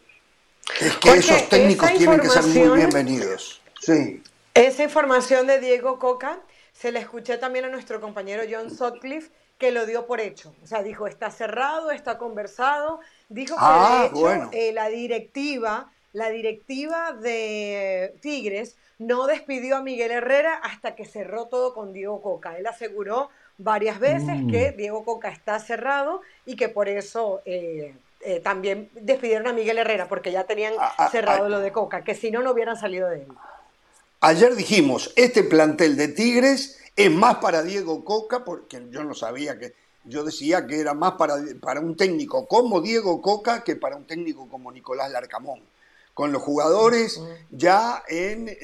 Es 0.81 0.97
que 0.99 1.13
esos 1.15 1.49
técnicos 1.49 1.93
tienen 1.95 2.21
que 2.21 2.29
ser 2.29 2.45
muy 2.45 2.79
bienvenidos. 2.79 3.61
Sí. 3.81 4.23
Esa 4.55 4.85
información 4.85 5.47
de 5.47 5.59
Diego 5.59 5.99
Coca 5.99 6.41
se 6.73 6.93
la 6.93 6.99
escuché 7.01 7.39
también 7.39 7.65
a 7.65 7.69
nuestro 7.69 8.01
compañero 8.01 8.43
John 8.51 8.71
Sutcliffe, 8.71 9.31
que 9.59 9.71
lo 9.71 9.87
dio 9.87 10.07
por 10.07 10.21
hecho. 10.21 10.55
O 10.63 10.67
sea, 10.67 10.83
dijo, 10.83 11.07
está 11.07 11.31
cerrado, 11.31 11.91
está 11.91 12.19
conversado. 12.19 13.01
Dijo 13.29 13.55
que 13.57 13.61
de 13.61 13.69
ah, 13.69 14.11
hecho 14.11 14.51
eh, 14.53 14.73
la 14.73 14.89
directiva, 14.89 15.91
la 16.13 16.31
directiva 16.31 17.13
de 17.13 18.15
Tigres 18.21 18.77
no 18.99 19.27
despidió 19.27 19.77
a 19.77 19.83
Miguel 19.83 20.11
Herrera 20.11 20.55
hasta 20.55 20.95
que 20.95 21.05
cerró 21.05 21.47
todo 21.47 21.75
con 21.75 21.93
Diego 21.93 22.21
Coca. 22.23 22.59
Él 22.59 22.67
aseguró 22.67 23.31
varias 23.59 23.99
veces 23.99 24.41
que 24.51 24.73
mm. 24.73 24.77
Diego 24.77 25.05
Coca 25.05 25.29
está 25.29 25.59
cerrado 25.59 26.23
y 26.47 26.57
que 26.57 26.69
por 26.69 26.89
eso 26.89 27.43
eh, 27.45 27.95
eh, 28.21 28.41
también 28.41 28.91
despidieron 28.95 29.47
a 29.47 29.53
Miguel 29.53 29.79
Herrera 29.79 30.09
porque 30.09 30.33
ya 30.33 30.45
tenían 30.45 30.75
ah, 30.79 30.93
ah, 30.99 31.11
cerrado 31.11 31.47
ah. 31.47 31.49
lo 31.49 31.61
de 31.61 31.73
Coca, 31.73 32.05
que 32.05 32.15
si 32.15 32.31
no, 32.31 32.43
no 32.43 32.53
hubieran 32.53 32.77
salido 32.77 33.09
de 33.09 33.23
él. 33.23 33.29
Ayer 34.21 34.55
dijimos, 34.55 35.13
este 35.17 35.43
plantel 35.43 35.97
de 35.97 36.09
Tigres 36.09 36.79
es 36.95 37.11
más 37.11 37.37
para 37.37 37.63
Diego 37.63 38.05
Coca, 38.05 38.45
porque 38.45 38.87
yo 38.91 39.03
no 39.05 39.15
sabía 39.15 39.59
que 39.59 39.75
yo 40.05 40.25
decía 40.25 40.67
que 40.67 40.81
era 40.81 40.95
más 40.95 41.13
para, 41.13 41.37
para 41.61 41.81
un 41.81 41.97
técnico 41.97 42.47
como 42.47 42.81
Diego 42.81 43.21
Coca 43.21 43.63
que 43.63 43.77
para 43.77 43.97
un 43.97 44.07
técnico 44.07 44.49
como 44.49 44.73
Nicolás 44.73 45.11
Larcamón 45.11 45.61
con 46.15 46.33
los 46.33 46.43
jugadores 46.43 47.19
ya 47.51 48.03
en, 48.07 48.55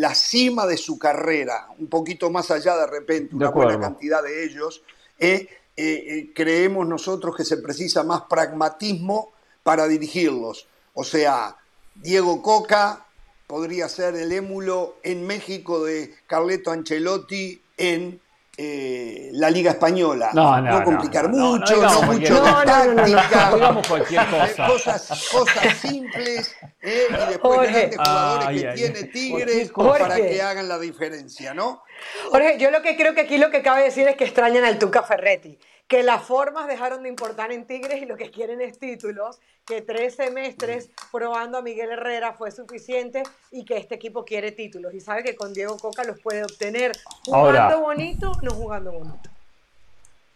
la 0.00 0.14
cima 0.14 0.66
de 0.66 0.76
su 0.76 0.98
carrera, 0.98 1.68
un 1.78 1.86
poquito 1.86 2.28
más 2.30 2.50
allá 2.50 2.76
de 2.76 2.86
repente, 2.88 3.36
una 3.36 3.50
buena 3.50 3.78
cantidad 3.78 4.20
de 4.20 4.44
ellos, 4.44 4.82
eh, 5.18 5.46
eh, 5.76 6.04
eh, 6.06 6.32
creemos 6.34 6.86
nosotros 6.86 7.36
que 7.36 7.44
se 7.44 7.56
precisa 7.56 8.02
más 8.04 8.22
pragmatismo 8.22 9.32
para 9.62 9.86
dirigirlos. 9.88 10.66
O 10.94 11.04
sea, 11.04 11.56
Diego 11.94 12.42
Coca 12.42 13.06
podría 13.46 13.88
ser 13.88 14.14
el 14.14 14.32
émulo 14.32 14.96
en 15.02 15.26
México 15.26 15.84
de 15.84 16.14
Carleto 16.26 16.70
Ancelotti 16.70 17.60
en 17.76 18.20
eh, 18.62 19.30
la 19.32 19.48
Liga 19.48 19.70
Española. 19.70 20.32
No, 20.34 20.60
no, 20.60 20.70
no 20.70 20.84
complicar 20.84 21.30
mucho, 21.30 21.76
no, 21.76 22.02
mucho 22.02 22.42
táctica. 22.42 23.54
Digamos 23.54 23.88
cualquier 23.88 24.26
cosa. 24.26 24.66
Cosas, 24.66 25.28
cosas 25.32 25.76
simples 25.78 26.54
eh, 26.82 27.06
y 27.08 27.28
después 27.30 27.72
grandes 27.72 27.96
jugadores 27.96 28.62
que 28.62 28.72
tiene 28.74 29.02
Tigres 29.04 29.72
para 29.74 30.16
que 30.16 30.42
hagan 30.42 30.68
la 30.68 30.78
diferencia, 30.78 31.54
¿no? 31.54 31.82
Jorge, 32.30 32.58
yo 32.58 32.70
lo 32.70 32.82
que 32.82 32.96
creo 32.96 33.14
que 33.14 33.22
aquí 33.22 33.38
lo 33.38 33.50
que 33.50 33.62
cabe 33.62 33.84
decir 33.84 34.06
es 34.08 34.16
que 34.16 34.24
extrañan 34.24 34.64
al 34.64 34.78
Tuca 34.78 35.02
Ferretti 35.02 35.58
que 35.90 36.04
las 36.04 36.22
formas 36.22 36.68
dejaron 36.68 37.02
de 37.02 37.08
importar 37.08 37.50
en 37.50 37.66
Tigres 37.66 38.00
y 38.00 38.06
lo 38.06 38.16
que 38.16 38.30
quieren 38.30 38.60
es 38.60 38.78
títulos, 38.78 39.40
que 39.66 39.82
tres 39.82 40.14
semestres 40.14 40.88
probando 41.10 41.58
a 41.58 41.62
Miguel 41.62 41.90
Herrera 41.90 42.32
fue 42.32 42.52
suficiente 42.52 43.24
y 43.50 43.64
que 43.64 43.76
este 43.76 43.96
equipo 43.96 44.24
quiere 44.24 44.52
títulos 44.52 44.94
y 44.94 45.00
sabe 45.00 45.24
que 45.24 45.34
con 45.34 45.52
Diego 45.52 45.76
Coca 45.78 46.04
los 46.04 46.20
puede 46.20 46.44
obtener 46.44 46.92
jugando 47.24 47.80
bonito, 47.80 48.30
no 48.40 48.52
jugando 48.52 48.92
bonito. 48.92 49.30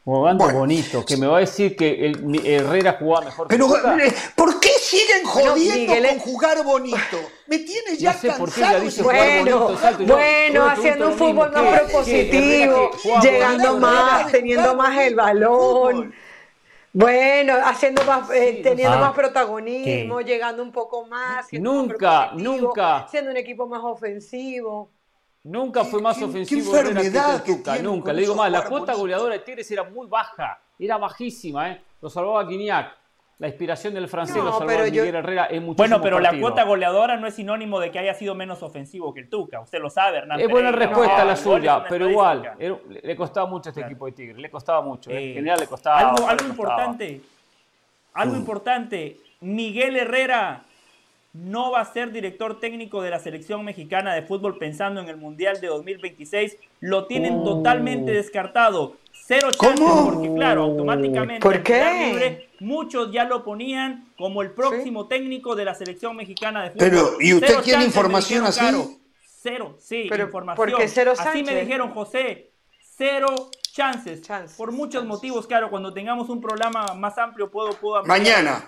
Jugando 0.05 0.51
bonito, 0.51 1.03
que 1.03 1.17
me 1.17 1.27
va 1.27 1.39
a 1.39 1.41
decir 1.41 1.75
que 1.75 2.07
el, 2.07 2.47
Herrera 2.47 2.99
jugaba 3.01 3.25
mejor 3.25 3.49
Pero, 3.49 3.69
que 3.69 4.13
¿por 4.37 4.61
qué 4.61 4.69
siguen 4.69 5.25
jodiendo 5.25 5.95
con 5.95 6.19
jugar 6.19 6.63
bonito? 6.63 7.17
Me 7.47 7.59
tiene 7.61 7.97
ya 7.97 8.13
cansado. 8.13 8.39
Por 8.39 8.53
qué 8.53 9.03
bueno, 9.03 9.79
bueno, 10.01 10.67
haciendo 10.67 11.09
un 11.09 11.15
fútbol 11.15 11.51
más 11.53 11.81
propositivo, 11.81 12.91
llegando 13.23 13.79
más, 13.79 14.31
teniendo 14.31 14.75
más 14.75 14.99
el 14.99 15.15
balón. 15.15 16.15
Bueno, 16.93 17.55
haciendo 17.65 18.05
más, 18.05 18.31
eh, 18.31 18.61
teniendo 18.63 18.99
más 18.99 19.13
protagonismo, 19.15 20.21
llegando 20.21 20.63
un 20.63 20.71
poco 20.71 21.07
más. 21.07 21.47
Nunca, 21.51 22.31
nunca. 22.35 23.09
Siendo 23.11 23.31
un 23.31 23.39
equipo 23.39 23.67
más 23.67 23.83
ofensivo. 23.83 24.91
Nunca 25.45 25.85
fue 25.85 26.01
más 26.01 26.21
ofensivo 26.23 26.75
Herrera 26.75 27.43
que 27.45 27.57
Tuca, 27.57 27.77
nunca. 27.79 28.15
Le 28.15 28.23
digo 28.23 28.35
más, 28.35 28.51
la 28.51 28.65
cuota 28.65 28.95
goleadora 28.95 29.35
de 29.35 29.41
Tigres 29.41 29.71
era 29.71 29.85
muy 29.85 30.07
baja, 30.07 30.59
era 30.79 30.97
bajísima, 30.97 31.71
¿eh? 31.71 31.83
Lo 32.01 32.09
salvaba 32.09 32.45
Guignac. 32.45 32.97
La 33.39 33.49
inspiración 33.49 33.93
del 33.93 34.09
francés 34.09 34.37
lo 34.37 34.57
salvaba 34.57 34.85
Miguel 34.85 35.15
Herrera 35.17 35.49
en 35.51 35.75
Bueno, 35.75 36.01
pero 36.01 36.19
la 36.19 36.39
cuota 36.39 36.63
goleadora 36.63 37.19
no 37.19 37.27
es 37.27 37.35
sinónimo 37.35 37.79
de 37.79 37.91
que 37.91 37.99
haya 37.99 38.15
sido 38.15 38.35
menos 38.35 38.63
ofensivo 38.63 39.13
que 39.13 39.21
el 39.21 39.29
Tuca. 39.29 39.61
Usted 39.61 39.81
lo 39.81 39.91
sabe, 39.91 40.19
Hernán. 40.19 40.41
Es 40.41 40.49
buena 40.49 40.73
respuesta 40.73 41.25
la 41.25 41.37
suya, 41.37 41.85
pero 41.91 42.09
igual, 42.09 42.53
le 42.59 43.17
costaba 43.17 43.47
mucho 43.47 43.69
a 43.69 43.71
este 43.71 43.83
equipo 43.83 44.07
de 44.07 44.13
Tigres, 44.13 44.39
le 44.39 44.51
costaba 44.51 44.81
mucho. 44.81 45.11
¿eh? 45.11 45.29
en 45.29 45.35
general 45.35 45.61
le 45.61 45.67
costaba. 45.67 45.99
Algo, 45.99 46.27
algo 46.27 46.47
importante, 46.47 47.21
algo 48.15 48.37
importante. 48.37 49.19
Miguel 49.41 49.97
Herrera 49.99 50.65
no 51.35 51.73
va 51.73 51.81
a 51.81 51.93
ser 51.93 52.13
director 52.13 52.61
técnico 52.61 53.03
de 53.03 53.11
la 53.11 53.19
selección 53.19 53.65
mexicana 53.65 54.15
de 54.15 54.23
fútbol 54.23 54.57
pensando 54.57 55.01
en 55.01 55.09
el 55.09 55.17
Mundial 55.17 55.61
de 55.61 55.67
2026. 55.67 56.57
Lo 56.81 57.07
tienen 57.07 57.41
oh. 57.41 57.45
totalmente 57.45 58.13
descartado. 58.13 58.97
Cero 59.13 59.51
chances 59.51 59.85
porque, 60.05 60.33
claro, 60.35 60.63
automáticamente 60.63 61.41
¿Por 61.41 61.63
qué? 61.63 62.49
muchos 62.61 63.11
ya 63.11 63.25
lo 63.25 63.43
ponían 63.45 64.13
como 64.17 64.43
el 64.43 64.53
próximo 64.53 65.09
técnico 65.09 65.57
de 65.57 65.65
la 65.65 65.75
selección 65.75 66.15
mexicana 66.15 66.63
de 66.63 66.71
fútbol. 66.71 66.89
Pero, 66.89 67.17
¿y 67.21 67.35
usted 67.35 67.61
tiene 67.63 67.85
información 67.85 68.45
así? 68.45 68.61
cero, 69.43 69.77
sí, 69.79 70.09
información. 70.11 70.81
cero 70.87 71.13
así 71.19 71.43
me 71.43 71.61
dijeron, 71.61 71.91
José, 71.91 72.51
cero 72.81 73.51
chances. 73.75 74.53
Por 74.57 74.71
muchos 74.71 75.05
motivos, 75.05 75.49
claro, 75.49 75.69
cuando 75.69 75.93
tengamos 75.93 76.29
un 76.29 76.41
programa 76.41 76.95
más 76.95 77.19
amplio 77.19 77.51
puedo, 77.51 77.73
puedo 77.73 78.05
Mañana, 78.05 78.65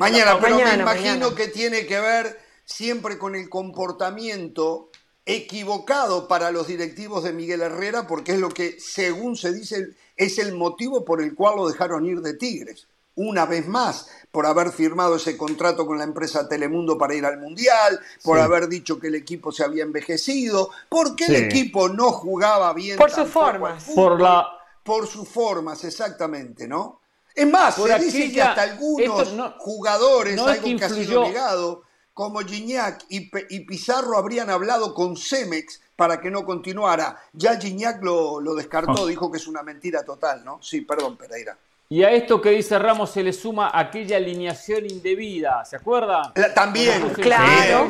mañana, 0.00 0.38
pero 0.40 0.56
me 0.56 0.74
imagino 0.74 1.34
que 1.34 1.46
tiene 1.46 1.86
que 1.86 2.00
ver 2.00 2.40
siempre 2.64 3.18
con 3.18 3.36
el 3.36 3.48
comportamiento 3.48 4.90
equivocado 5.24 6.26
para 6.26 6.50
los 6.50 6.66
directivos 6.66 7.22
de 7.22 7.32
Miguel 7.32 7.60
Herrera, 7.60 8.08
porque 8.08 8.32
es 8.32 8.40
lo 8.40 8.48
que, 8.48 8.80
según 8.80 9.36
se 9.36 9.52
dice, 9.52 9.90
es 10.16 10.38
el 10.38 10.54
motivo 10.54 11.04
por 11.04 11.22
el 11.22 11.36
cual 11.36 11.56
lo 11.56 11.68
dejaron 11.68 12.04
ir 12.04 12.20
de 12.20 12.34
Tigres. 12.34 12.88
Una 13.20 13.46
vez 13.46 13.66
más, 13.66 14.06
por 14.30 14.46
haber 14.46 14.70
firmado 14.70 15.16
ese 15.16 15.36
contrato 15.36 15.84
con 15.88 15.98
la 15.98 16.04
empresa 16.04 16.48
Telemundo 16.48 16.96
para 16.96 17.16
ir 17.16 17.26
al 17.26 17.38
Mundial, 17.38 17.98
por 18.22 18.38
haber 18.38 18.68
dicho 18.68 19.00
que 19.00 19.08
el 19.08 19.16
equipo 19.16 19.50
se 19.50 19.64
había 19.64 19.82
envejecido, 19.82 20.70
porque 20.88 21.24
el 21.24 21.34
equipo 21.34 21.88
no 21.88 22.12
jugaba 22.12 22.72
bien. 22.74 22.96
Por 22.96 23.10
sus 23.10 23.28
formas. 23.28 23.86
por, 23.92 24.20
la... 24.20 24.46
por 24.84 25.08
sus 25.08 25.28
formas, 25.28 25.82
exactamente, 25.82 26.68
¿no? 26.68 27.00
Es 27.34 27.50
más, 27.50 27.74
se 27.74 27.98
dice 27.98 28.32
que 28.32 28.40
hasta 28.40 28.62
algunos 28.62 29.34
jugadores, 29.58 30.38
algo 30.38 30.78
que, 30.78 30.84
ha 30.84 30.88
sido 30.88 31.24
negado, 31.24 31.82
como 32.14 32.38
Gignac 32.38 33.04
y, 33.08 33.30
Pizarro 33.64 34.16
habrían 34.16 34.48
hablado 34.48 34.94
con 34.94 35.16
Cemex 35.16 35.80
para 35.96 36.20
que 36.20 36.30
no 36.30 36.44
continuara. 36.44 37.20
Ya 37.32 37.58
Gignac 37.58 38.00
lo, 38.00 38.40
lo 38.40 38.54
descartó, 38.54 39.06
ah. 39.06 39.08
dijo 39.08 39.32
que 39.32 39.38
es 39.38 39.48
una 39.48 39.64
mentira 39.64 40.04
total, 40.04 40.44
¿no? 40.44 40.62
Sí, 40.62 40.82
perdón, 40.82 41.16
Pereira. 41.16 41.58
Y 41.90 42.02
a 42.02 42.10
esto 42.10 42.40
que 42.40 42.50
dice 42.50 42.78
Ramos 42.78 43.10
se 43.10 43.22
le 43.22 43.32
suma 43.32 43.70
aquella 43.72 44.18
alineación 44.18 44.84
indebida, 44.84 45.64
¿se 45.64 45.76
acuerda? 45.76 46.32
también, 46.54 47.08
claro. 47.14 47.88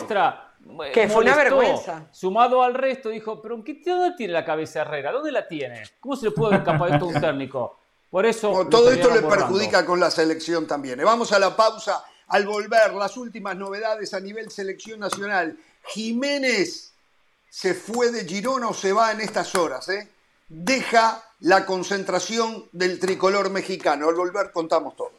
que 0.94 1.08
fue 1.08 1.22
una 1.22 1.34
vergüenza. 1.34 2.06
Sumado 2.12 2.62
al 2.62 2.74
resto, 2.74 3.08
dijo, 3.08 3.42
pero 3.42 3.62
¿qué, 3.64 3.82
¿dónde 3.84 4.16
tiene 4.16 4.32
la 4.32 4.44
cabeza 4.44 4.82
Herrera? 4.82 5.10
¿Dónde 5.10 5.32
la 5.32 5.48
tiene? 5.48 5.82
¿Cómo 5.98 6.14
se 6.14 6.26
le 6.26 6.30
puede 6.30 6.56
escapar 6.56 6.92
esto 6.92 7.06
a 7.06 7.08
un 7.08 7.14
técnico? 7.20 7.80
Por 8.08 8.24
eso... 8.24 8.68
todo 8.70 8.90
esto 8.90 9.10
le 9.12 9.20
perjudica 9.20 9.84
con 9.84 9.98
la 9.98 10.12
selección 10.12 10.66
también. 10.66 11.00
Vamos 11.04 11.32
a 11.32 11.38
la 11.40 11.56
pausa 11.56 12.04
al 12.28 12.46
volver 12.46 12.94
las 12.94 13.16
últimas 13.16 13.56
novedades 13.56 14.14
a 14.14 14.20
nivel 14.20 14.50
selección 14.50 15.00
nacional. 15.00 15.58
Jiménez 15.86 16.92
se 17.50 17.74
fue 17.74 18.12
de 18.12 18.24
Girona 18.24 18.68
o 18.68 18.74
se 18.74 18.92
va 18.92 19.10
en 19.10 19.20
estas 19.20 19.54
horas, 19.54 19.88
¿eh? 19.88 20.08
Deja 20.48 21.22
la 21.40 21.66
concentración 21.66 22.68
del 22.72 22.98
tricolor 22.98 23.50
mexicano. 23.50 24.08
Al 24.08 24.14
volver 24.14 24.50
contamos 24.50 24.96
todo. 24.96 25.17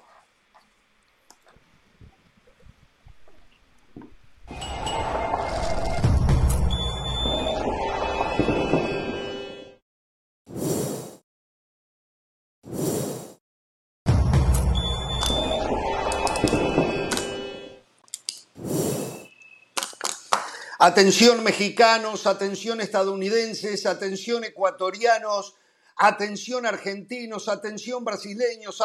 Atención 20.82 21.44
mexicanos, 21.44 22.26
atención 22.26 22.80
estadounidenses, 22.80 23.86
atención 23.86 24.46
ecuatorianos, 24.46 25.56
atención 25.98 26.66
argentinos, 26.66 27.50
atención 27.50 28.06
brasileños, 28.06 28.82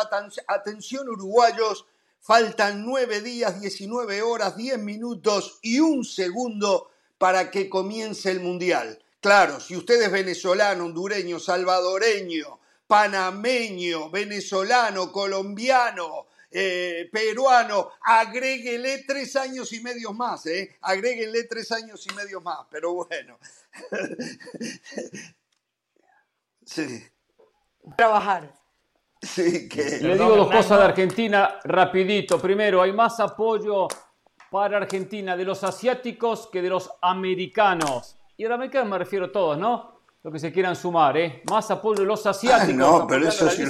atención 0.49 1.09
uruguayos. 1.09 1.87
Faltan 2.19 2.85
nueve 2.85 3.21
días, 3.21 3.61
19 3.61 4.23
horas, 4.23 4.57
10 4.57 4.81
minutos 4.81 5.61
y 5.63 5.79
un 5.79 6.05
segundo 6.05 6.91
para 7.17 7.53
que 7.53 7.69
comience 7.69 8.33
el 8.33 8.41
Mundial. 8.41 9.01
Claro, 9.21 9.61
si 9.61 9.77
usted 9.77 10.03
es 10.03 10.11
venezolano, 10.11 10.87
hondureño, 10.87 11.39
salvadoreño, 11.39 12.59
panameño, 12.89 14.11
venezolano, 14.11 15.13
colombiano, 15.13 16.27
eh, 16.57 17.09
peruano, 17.11 17.91
agréguele 18.01 19.03
tres 19.05 19.35
años 19.35 19.73
y 19.73 19.81
medio 19.81 20.13
más, 20.13 20.47
¿eh? 20.47 20.77
Agréguenle 20.83 21.45
tres 21.45 21.73
años 21.73 22.07
y 22.07 22.15
medio 22.15 22.41
más, 22.41 22.61
pero 22.71 22.95
bueno. 22.95 23.37
sí. 26.65 27.03
Trabajar. 27.97 28.55
Sí, 29.21 29.69
que... 29.69 29.99
Le 30.01 30.13
digo 30.13 30.37
dos 30.37 30.51
cosas 30.51 30.79
de 30.79 30.85
Argentina 30.85 31.59
rapidito. 31.65 32.41
Primero, 32.41 32.83
hay 32.83 32.93
más 32.93 33.19
apoyo 33.19 33.89
para 34.49 34.77
Argentina 34.77 35.37
de 35.37 35.45
los 35.45 35.65
asiáticos 35.65 36.49
que 36.53 36.63
de 36.63 36.69
los 36.69 36.89
americanos. 37.03 38.17
Y 38.37 38.45
a 38.45 38.51
los 38.51 38.55
americanos 38.55 38.91
me 38.91 38.99
refiero 38.99 39.27
a 39.27 39.33
todos, 39.33 39.59
¿no? 39.59 40.03
Lo 40.23 40.31
que 40.31 40.39
se 40.39 40.53
quieran 40.53 40.77
sumar, 40.77 41.17
¿eh? 41.17 41.43
Más 41.51 41.69
apoyo 41.73 42.03
de 42.03 42.07
los 42.07 42.25
asiáticos. 42.25 42.77
no, 42.77 43.09
pero 43.09 43.27
eso 43.27 43.51
sí 43.51 43.65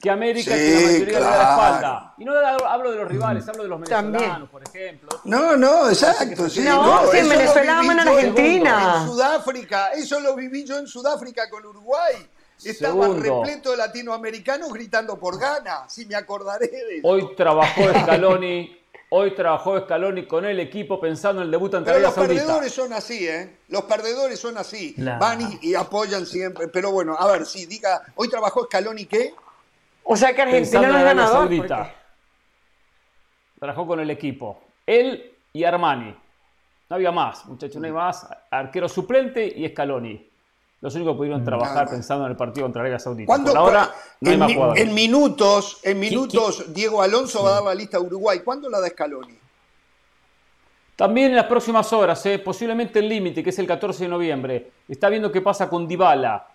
que 0.00 0.10
América 0.10 0.54
sí, 0.54 0.60
la 0.60 0.80
mayoría 0.80 1.18
claro. 1.18 1.24
de 1.24 1.38
la 1.38 1.50
espalda. 1.50 2.14
Y 2.18 2.24
no 2.24 2.32
hablo 2.66 2.90
de 2.90 2.96
los 2.98 3.08
rivales, 3.08 3.48
hablo 3.48 3.62
de 3.62 3.68
los 3.68 3.80
venezolanos, 3.80 4.50
por 4.50 4.62
ejemplo. 4.62 5.08
No, 5.24 5.56
no, 5.56 5.88
exacto. 5.88 6.50
Sí, 6.50 6.60
no, 6.60 7.04
no 7.04 7.10
si 7.10 7.18
en 7.18 7.28
Venezuela 7.28 7.78
aman 7.78 8.00
a 8.00 8.02
Argentina. 8.02 8.96
En 9.00 9.08
Sudáfrica, 9.08 9.92
eso 9.92 10.20
lo 10.20 10.36
viví 10.36 10.64
yo 10.64 10.78
en 10.78 10.86
Sudáfrica 10.86 11.48
con 11.48 11.64
Uruguay. 11.64 12.14
estaba 12.62 13.08
repleto 13.08 13.70
de 13.70 13.78
latinoamericanos 13.78 14.72
gritando 14.72 15.18
por 15.18 15.38
Gana, 15.38 15.88
si 15.88 16.04
me 16.04 16.14
acordaré 16.14 16.68
de 16.68 16.98
eso. 16.98 17.08
Hoy 17.08 17.34
trabajó 17.34 17.82
Scaloni, 18.02 18.78
hoy 19.08 19.34
trabajó 19.34 19.80
Scaloni 19.80 20.26
con 20.26 20.44
el 20.44 20.60
equipo 20.60 21.00
pensando 21.00 21.40
en 21.40 21.46
el 21.46 21.50
debut 21.52 21.72
ante 21.74 21.90
Pero 21.90 22.02
los 22.02 22.12
perdedores 22.12 22.70
son 22.70 22.92
así, 22.92 23.26
¿eh? 23.26 23.60
Los 23.68 23.84
perdedor 23.84 24.36
son 24.36 24.58
así. 24.58 24.94
Van 24.98 25.58
y, 25.62 25.74
apoyan 25.74 26.26
siempre. 26.26 26.68
Pero 26.68 26.90
bueno, 26.90 27.16
a 27.18 27.26
ver, 27.32 27.46
sí, 27.46 27.64
diga, 27.64 28.02
hoy 28.16 28.28
trabajó 28.28 28.64
Scaloni, 28.64 29.06
¿qué? 29.06 29.32
O 30.08 30.16
sea 30.16 30.34
que 30.34 30.42
Argentina 30.42 30.88
no 30.88 30.98
es 30.98 31.04
ganador. 31.04 31.50
Trabajó 33.58 33.86
con 33.86 34.00
el 34.00 34.10
equipo. 34.10 34.62
Él 34.86 35.32
y 35.52 35.64
Armani. 35.64 36.14
No 36.88 36.94
había 36.94 37.10
más, 37.10 37.44
muchachos, 37.46 37.76
no 37.76 37.86
hay 37.86 37.92
más. 37.92 38.28
Arquero 38.50 38.88
suplente 38.88 39.44
y 39.44 39.68
Scaloni. 39.68 40.30
Los 40.80 40.94
únicos 40.94 41.14
que 41.14 41.16
pudieron 41.16 41.42
trabajar 41.42 41.88
pensando 41.88 42.24
en 42.26 42.30
el 42.30 42.36
partido 42.36 42.66
contra 42.66 42.82
Arabia 42.82 42.98
Saudita. 42.98 43.34
ahora 43.56 43.90
no 44.20 44.30
en, 44.30 44.42
hay 44.42 44.56
más 44.56 44.78
en, 44.78 44.94
minutos, 44.94 45.80
en 45.82 45.98
minutos, 45.98 46.72
Diego 46.72 47.02
Alonso 47.02 47.42
va 47.42 47.50
a 47.50 47.54
dar 47.54 47.64
la 47.64 47.74
lista 47.74 47.96
a 47.96 48.00
Uruguay. 48.00 48.40
¿Cuándo 48.44 48.68
la 48.68 48.78
da 48.78 48.88
Scaloni? 48.88 49.36
También 50.94 51.30
en 51.30 51.36
las 51.36 51.46
próximas 51.46 51.92
horas, 51.92 52.24
eh, 52.26 52.38
posiblemente 52.38 53.00
el 53.00 53.08
límite, 53.08 53.42
que 53.42 53.50
es 53.50 53.58
el 53.58 53.66
14 53.66 54.04
de 54.04 54.08
noviembre. 54.08 54.70
Está 54.88 55.08
viendo 55.08 55.32
qué 55.32 55.40
pasa 55.40 55.68
con 55.68 55.88
Dybala, 55.88 56.46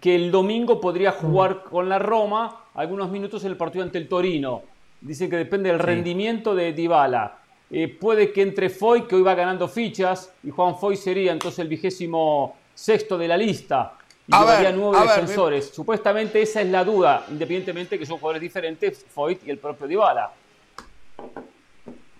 que 0.00 0.14
el 0.14 0.30
domingo 0.30 0.80
podría 0.80 1.12
jugar 1.12 1.62
con 1.64 1.88
la 1.88 1.98
Roma 1.98 2.64
algunos 2.74 3.10
minutos 3.10 3.44
en 3.44 3.52
el 3.52 3.56
partido 3.56 3.84
ante 3.84 3.98
el 3.98 4.08
Torino. 4.08 4.62
Dicen 5.00 5.30
que 5.30 5.36
depende 5.36 5.70
del 5.70 5.78
rendimiento 5.78 6.54
de 6.54 6.72
Dybala. 6.72 7.38
Eh, 7.70 7.88
puede 7.88 8.32
que 8.32 8.42
entre 8.42 8.70
Foy, 8.70 9.02
que 9.02 9.14
hoy 9.14 9.22
va 9.22 9.34
ganando 9.34 9.68
fichas, 9.68 10.32
y 10.42 10.50
Juan 10.50 10.78
Foy 10.78 10.96
sería 10.96 11.32
entonces 11.32 11.58
el 11.60 11.68
vigésimo 11.68 12.56
sexto 12.74 13.18
de 13.18 13.28
la 13.28 13.36
lista. 13.36 13.94
Y 14.26 14.34
habría 14.34 14.72
nueve 14.72 15.00
defensores. 15.02 15.70
Supuestamente 15.70 16.42
esa 16.42 16.60
es 16.60 16.68
la 16.68 16.84
duda, 16.84 17.24
independientemente 17.30 17.98
que 17.98 18.06
son 18.06 18.18
jugadores 18.18 18.42
diferentes, 18.42 19.04
Foy 19.08 19.38
y 19.44 19.50
el 19.50 19.58
propio 19.58 19.86
Dybala. 19.86 20.32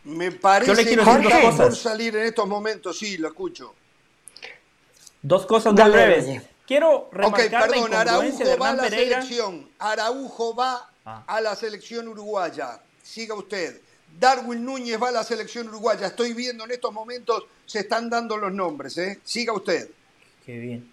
Me 0.04 0.32
parece 0.32 0.84
que 0.84 0.96
quiero 0.96 1.04
por 1.56 1.74
salir 1.74 2.16
en 2.16 2.24
estos 2.24 2.48
momentos, 2.48 2.98
sí, 2.98 3.18
lo 3.18 3.28
escucho. 3.28 3.74
Dos 5.20 5.44
cosas 5.44 5.74
muy 5.74 5.90
breves. 5.90 6.42
Quiero 6.68 7.08
remarcar 7.10 7.70
okay, 7.70 7.80
perdón, 7.80 7.94
Araujo 7.94 8.58
va 8.58 8.68
a 8.68 8.74
la 8.74 8.90
selección. 8.90 9.70
Araujo 9.78 10.54
va 10.54 10.90
ah. 11.06 11.24
a 11.26 11.40
la 11.40 11.56
selección 11.56 12.08
uruguaya. 12.08 12.78
Siga 13.02 13.34
usted. 13.34 13.80
Darwin 14.20 14.62
Núñez 14.62 15.02
va 15.02 15.08
a 15.08 15.12
la 15.12 15.24
selección 15.24 15.66
uruguaya. 15.68 16.08
Estoy 16.08 16.34
viendo 16.34 16.64
en 16.64 16.70
estos 16.72 16.92
momentos, 16.92 17.46
se 17.64 17.78
están 17.78 18.10
dando 18.10 18.36
los 18.36 18.52
nombres. 18.52 18.98
¿eh? 18.98 19.18
Siga 19.24 19.54
usted. 19.54 19.88
Qué 20.44 20.58
bien. 20.58 20.92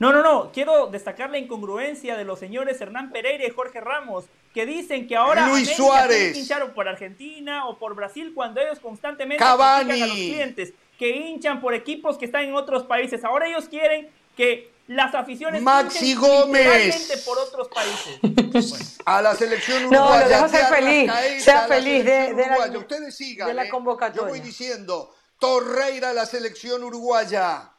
No, 0.00 0.12
no, 0.12 0.20
no. 0.20 0.50
Quiero 0.52 0.88
destacar 0.88 1.30
la 1.30 1.38
incongruencia 1.38 2.16
de 2.16 2.24
los 2.24 2.40
señores 2.40 2.80
Hernán 2.80 3.12
Pereira 3.12 3.46
y 3.46 3.50
Jorge 3.50 3.80
Ramos, 3.80 4.24
que 4.52 4.66
dicen 4.66 5.06
que 5.06 5.14
ahora 5.14 5.46
Luis 5.46 5.76
Suárez 5.76 6.36
hincharon 6.36 6.74
por 6.74 6.88
Argentina 6.88 7.68
o 7.68 7.78
por 7.78 7.94
Brasil 7.94 8.32
cuando 8.34 8.60
ellos 8.60 8.80
constantemente 8.80 9.44
Cavani. 9.44 10.02
a 10.02 10.06
los 10.08 10.16
clientes 10.16 10.72
que 10.98 11.10
hinchan 11.10 11.60
por 11.60 11.72
equipos 11.72 12.18
que 12.18 12.24
están 12.24 12.42
en 12.42 12.54
otros 12.54 12.82
países. 12.82 13.22
Ahora 13.22 13.46
ellos 13.46 13.68
quieren 13.68 14.08
que 14.36 14.73
las 14.86 15.14
aficiones 15.14 15.62
Maxi 15.62 16.14
Gómez 16.14 17.22
por 17.24 17.38
otros 17.38 17.68
países. 17.68 18.98
A 19.04 19.22
la 19.22 19.34
selección 19.34 19.86
uruguaya. 19.86 20.40
No, 20.40 20.48
ser 20.48 20.66
feliz. 20.66 21.12
Sea 21.42 21.66
feliz 21.66 22.04
de, 22.04 22.34
la, 22.34 22.78
Ustedes 22.78 23.16
sigan. 23.16 23.48
De 23.48 23.54
la 23.54 23.68
convocatoria. 23.68 24.22
Yo 24.22 24.28
voy 24.28 24.40
diciendo, 24.40 25.14
Torreira 25.38 26.10
a 26.10 26.12
la 26.14 26.26
selección 26.26 26.84
uruguaya. 26.84 27.70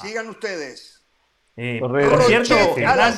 Sigan 0.00 0.28
ustedes. 0.28 0.96
Eh, 1.58 1.78
por 1.80 2.22
cierto, 2.24 2.54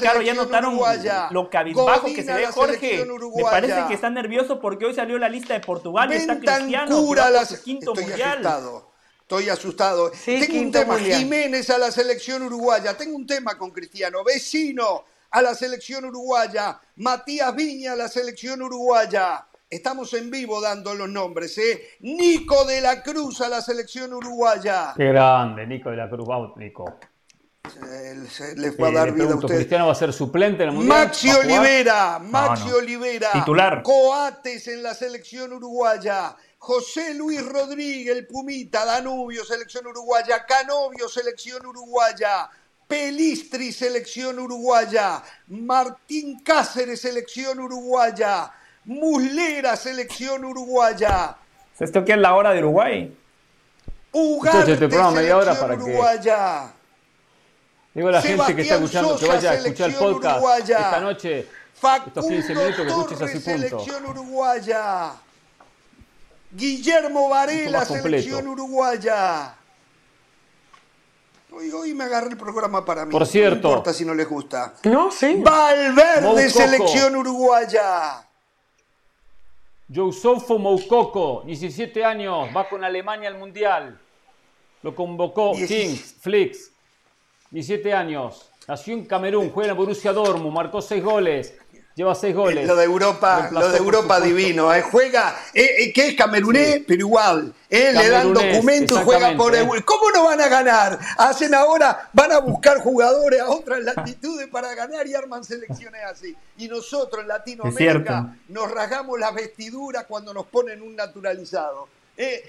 Caro, 0.01 0.23
ya 0.23 0.35
notaron 0.35 0.75
uruguaya. 0.75 1.29
lo 1.31 1.51
cabizbajo 1.51 2.07
que 2.07 2.23
se 2.23 2.33
ve 2.33 2.47
Jorge. 2.47 3.05
Me 3.35 3.43
parece 3.43 3.85
que 3.89 3.95
está 3.95 4.11
nervioso 4.11 4.61
porque 4.61 4.87
hoy 4.87 4.95
salió 4.95 5.19
la 5.19 5.29
lista 5.29 5.55
de 5.55 5.61
Portugal 5.61 6.13
y 6.13 6.17
está 6.17 6.39
Cristiano, 6.39 7.15
la... 7.15 7.47
quinto 7.65 7.93
Estoy 7.93 8.05
mundial. 8.05 8.33
Asustado. 8.33 8.88
Estoy 9.29 9.51
asustado. 9.51 10.11
tengo 10.25 10.59
un 10.59 10.73
tema, 10.73 10.99
Jiménez 10.99 11.69
a 11.69 11.77
la 11.77 11.91
selección 11.91 12.45
uruguaya. 12.45 12.97
Tengo 12.97 13.15
un 13.15 13.27
tema 13.27 13.59
con 13.59 13.71
Cristiano. 13.73 14.25
Vecino 14.25 15.05
a 15.31 15.43
la 15.43 15.55
selección 15.55 16.07
uruguaya. 16.07 16.81
Matías 16.97 17.55
Viña 17.55 17.93
a 17.93 17.97
la 17.97 18.09
selección 18.09 18.63
uruguaya. 18.63 19.47
Estamos 19.69 20.15
en 20.15 20.31
vivo 20.31 20.63
dando 20.63 20.95
los 20.95 21.11
nombres, 21.11 21.59
¿eh? 21.59 21.79
Nico 22.01 22.65
de 22.65 22.81
la 22.81 23.03
Cruz 23.03 23.43
a 23.43 23.51
la 23.51 23.61
selección 23.61 24.15
uruguaya. 24.15 24.95
Qué 24.97 25.09
grande, 25.09 25.67
Nico 25.67 25.91
de 25.91 25.97
la 25.99 26.09
Cruz. 26.09 26.27
Vamos, 26.27 26.57
Nico. 26.57 26.99
les 28.57 28.81
va 28.81 28.89
a 28.89 28.93
dar 28.93 29.13
vida 29.13 29.33
a 29.33 29.37
usted. 29.37 29.57
Cristiano 29.57 29.89
va 29.89 29.93
a 29.93 29.95
ser 29.95 30.15
suplente 30.15 30.63
en 30.63 30.71
el 30.71 30.75
Mundial. 30.75 31.07
Maxi 31.07 31.31
Olivera, 31.31 32.19
Maxi 32.19 32.71
Olivera. 32.71 33.33
Titular. 33.33 33.83
Coates 33.83 34.69
en 34.69 34.83
la 34.83 34.95
selección 34.95 35.53
uruguaya. 35.53 36.35
José 36.59 37.15
Luis 37.15 37.45
Rodríguez, 37.47 38.17
el 38.17 38.27
Pumita, 38.27 38.85
Danubio, 38.85 39.45
selección 39.45 39.87
uruguaya, 39.87 40.45
Canovio, 40.45 41.09
selección 41.09 41.65
uruguaya, 41.65 42.51
Pelistri, 42.87 43.73
selección 43.73 44.39
uruguaya, 44.39 45.23
Martín 45.49 46.41
Cáceres, 46.41 47.01
selección 47.01 47.61
uruguaya, 47.61 48.51
Muslera, 48.85 49.77
selección 49.77 50.45
uruguaya. 50.45 51.37
¿Esto 51.79 52.05
qué 52.05 52.13
es 52.13 52.19
la 52.19 52.35
hora 52.35 52.53
de 52.53 52.59
Uruguay? 52.59 53.17
Ugarte, 54.13 54.73
este 54.73 54.91
selección 54.91 55.57
para 55.61 55.75
uruguaya. 55.75 56.73
Digo 57.95 58.09
a 58.09 58.13
la 58.13 58.23
gente 58.23 58.57
que 58.57 58.63
está 58.63 58.75
escuchando 58.75 59.17
que 59.17 59.27
vaya 59.27 59.51
a 59.53 59.55
escuchar 59.55 59.91
el 59.91 59.97
podcast 59.97 60.69
esta 60.69 61.01
noche, 61.01 61.47
estos 62.07 62.27
15 62.27 62.55
minutos 62.55 62.77
que 62.77 62.89
escuches 62.89 63.23
así 63.23 63.39
punto. 63.39 63.51
selección 63.51 64.07
uruguaya. 64.07 65.13
Guillermo 66.51 67.29
Varela, 67.29 67.85
selección 67.85 68.49
uruguaya. 68.49 69.55
Hoy, 71.51 71.71
hoy, 71.71 71.95
me 71.95 72.05
agarré 72.05 72.31
el 72.31 72.37
programa 72.37 72.85
para 72.85 73.05
mí. 73.05 73.13
Por 73.13 73.27
cierto. 73.27 73.69
No 73.69 73.69
importa 73.71 73.93
si 73.93 74.05
no 74.05 74.15
les 74.15 74.29
gusta. 74.29 74.75
No, 74.85 75.11
sí. 75.11 75.37
Valverde, 75.43 76.51
selección 76.51 77.17
uruguaya. 77.17 78.25
Jousofo 79.93 80.59
Moukoko, 80.59 81.43
17 81.47 82.05
años, 82.05 82.49
va 82.55 82.69
con 82.69 82.85
Alemania 82.85 83.29
al 83.29 83.39
Mundial. 83.39 83.99
Lo 84.83 84.95
convocó 84.95 85.53
Kings, 85.53 86.17
Flix, 86.21 86.71
17 87.51 87.95
años. 87.95 88.51
Nació 88.69 88.93
en 88.95 89.07
Camerún, 89.07 89.51
juega 89.51 89.71
en 89.71 89.77
Borussia 89.79 90.13
Dortmund, 90.13 90.55
marcó 90.55 90.83
6 90.83 91.03
goles. 91.03 91.59
Lleva 91.99 92.15
seis 92.15 92.33
goles. 92.33 92.65
Lo 92.65 92.77
de 92.77 92.85
Europa, 92.85 93.49
lo 93.51 93.71
de 93.71 93.77
Europa 93.77 94.21
divino. 94.21 94.73
Eh. 94.73 94.83
Juega, 94.83 95.37
eh, 95.53 95.69
eh, 95.79 95.93
que 95.93 96.07
es 96.07 96.15
camerunés, 96.15 96.83
pero 96.87 97.01
igual. 97.01 97.53
Eh, 97.69 97.93
le 97.93 98.09
dan 98.09 98.33
documentos, 98.33 99.01
juega 99.01 99.37
por 99.37 99.53
¿Cómo 99.85 100.11
no 100.15 100.27
van 100.27 100.41
a 100.41 100.47
ganar? 100.47 100.97
Hacen 101.17 101.57
ahora, 101.57 102.09
van 102.13 102.31
a 102.31 102.39
buscar 102.39 102.79
jugadores 102.79 103.41
a 103.41 103.51
otras 103.51 103.83
latitudes 103.83 104.47
para 104.47 104.77
ganar 104.77 105.09
y 105.09 105.15
arman 105.17 105.43
selecciones 105.43 106.01
así. 106.05 106.37
Y 106.59 106.69
nosotros 106.69 107.23
en 107.23 107.29
Latinoamérica 107.29 108.33
nos 108.47 108.71
rasgamos 108.71 109.19
las 109.19 109.35
vestiduras 109.35 110.05
cuando 110.07 110.33
nos 110.33 110.47
ponen 110.47 110.81
un 110.81 110.95
naturalizado. 110.95 111.89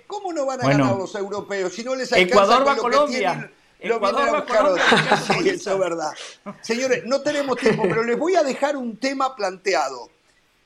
¿Cómo 0.06 0.32
no 0.32 0.46
van 0.46 0.64
a 0.64 0.70
ganar 0.70 0.96
los 0.96 1.16
europeos 1.16 1.74
si 1.74 1.84
no 1.84 1.96
les 1.96 2.14
alcanza 2.14 2.36
Ecuador 2.36 2.68
va 2.68 2.74
a 2.74 2.78
Colombia. 2.78 3.52
Lo 3.82 4.00
vienen 4.00 4.28
a 4.28 4.42
buscar 4.42 4.68
Sí, 5.28 5.50
eso 5.50 5.74
es 5.74 5.80
verdad. 5.80 6.12
Señores, 6.62 7.06
no 7.06 7.22
tenemos 7.22 7.58
tiempo, 7.58 7.84
pero 7.84 8.04
les 8.04 8.18
voy 8.18 8.36
a 8.36 8.44
dejar 8.44 8.76
un 8.76 8.98
tema 8.98 9.36
planteado. 9.36 10.10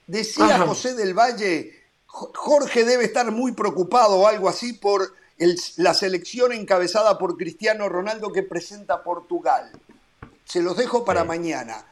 Decía 0.08 0.60
José 0.60 0.96
del 0.96 1.14
Valle, 1.14 1.80
Jorge 2.08 2.86
debe 2.86 3.06
estar 3.06 3.32
muy 3.32 3.54
preocupado 3.54 4.18
o 4.18 4.28
algo 4.28 4.50
así 4.50 4.74
por 4.74 5.14
la 5.78 5.94
selección 5.94 6.52
encabezada 6.54 7.18
por 7.18 7.38
Cristiano 7.38 7.88
Ronaldo 7.88 8.32
que 8.32 8.44
presenta 8.44 9.04
Portugal. 9.04 9.72
Se 10.46 10.62
los 10.62 10.76
dejo 10.76 11.06
para 11.06 11.24
mañana. 11.24 11.86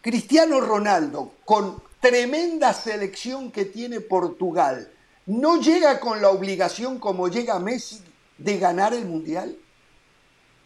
Cristiano 0.00 0.60
Ronaldo, 0.60 1.32
con 1.44 1.82
tremenda 2.00 2.72
selección 2.72 3.50
que 3.50 3.64
tiene 3.64 4.00
Portugal, 4.00 4.90
¿no 5.26 5.60
llega 5.60 6.00
con 6.00 6.22
la 6.22 6.30
obligación 6.30 6.98
como 6.98 7.28
llega 7.28 7.58
Messi 7.58 8.02
de 8.38 8.58
ganar 8.58 8.94
el 8.94 9.04
Mundial? 9.04 9.56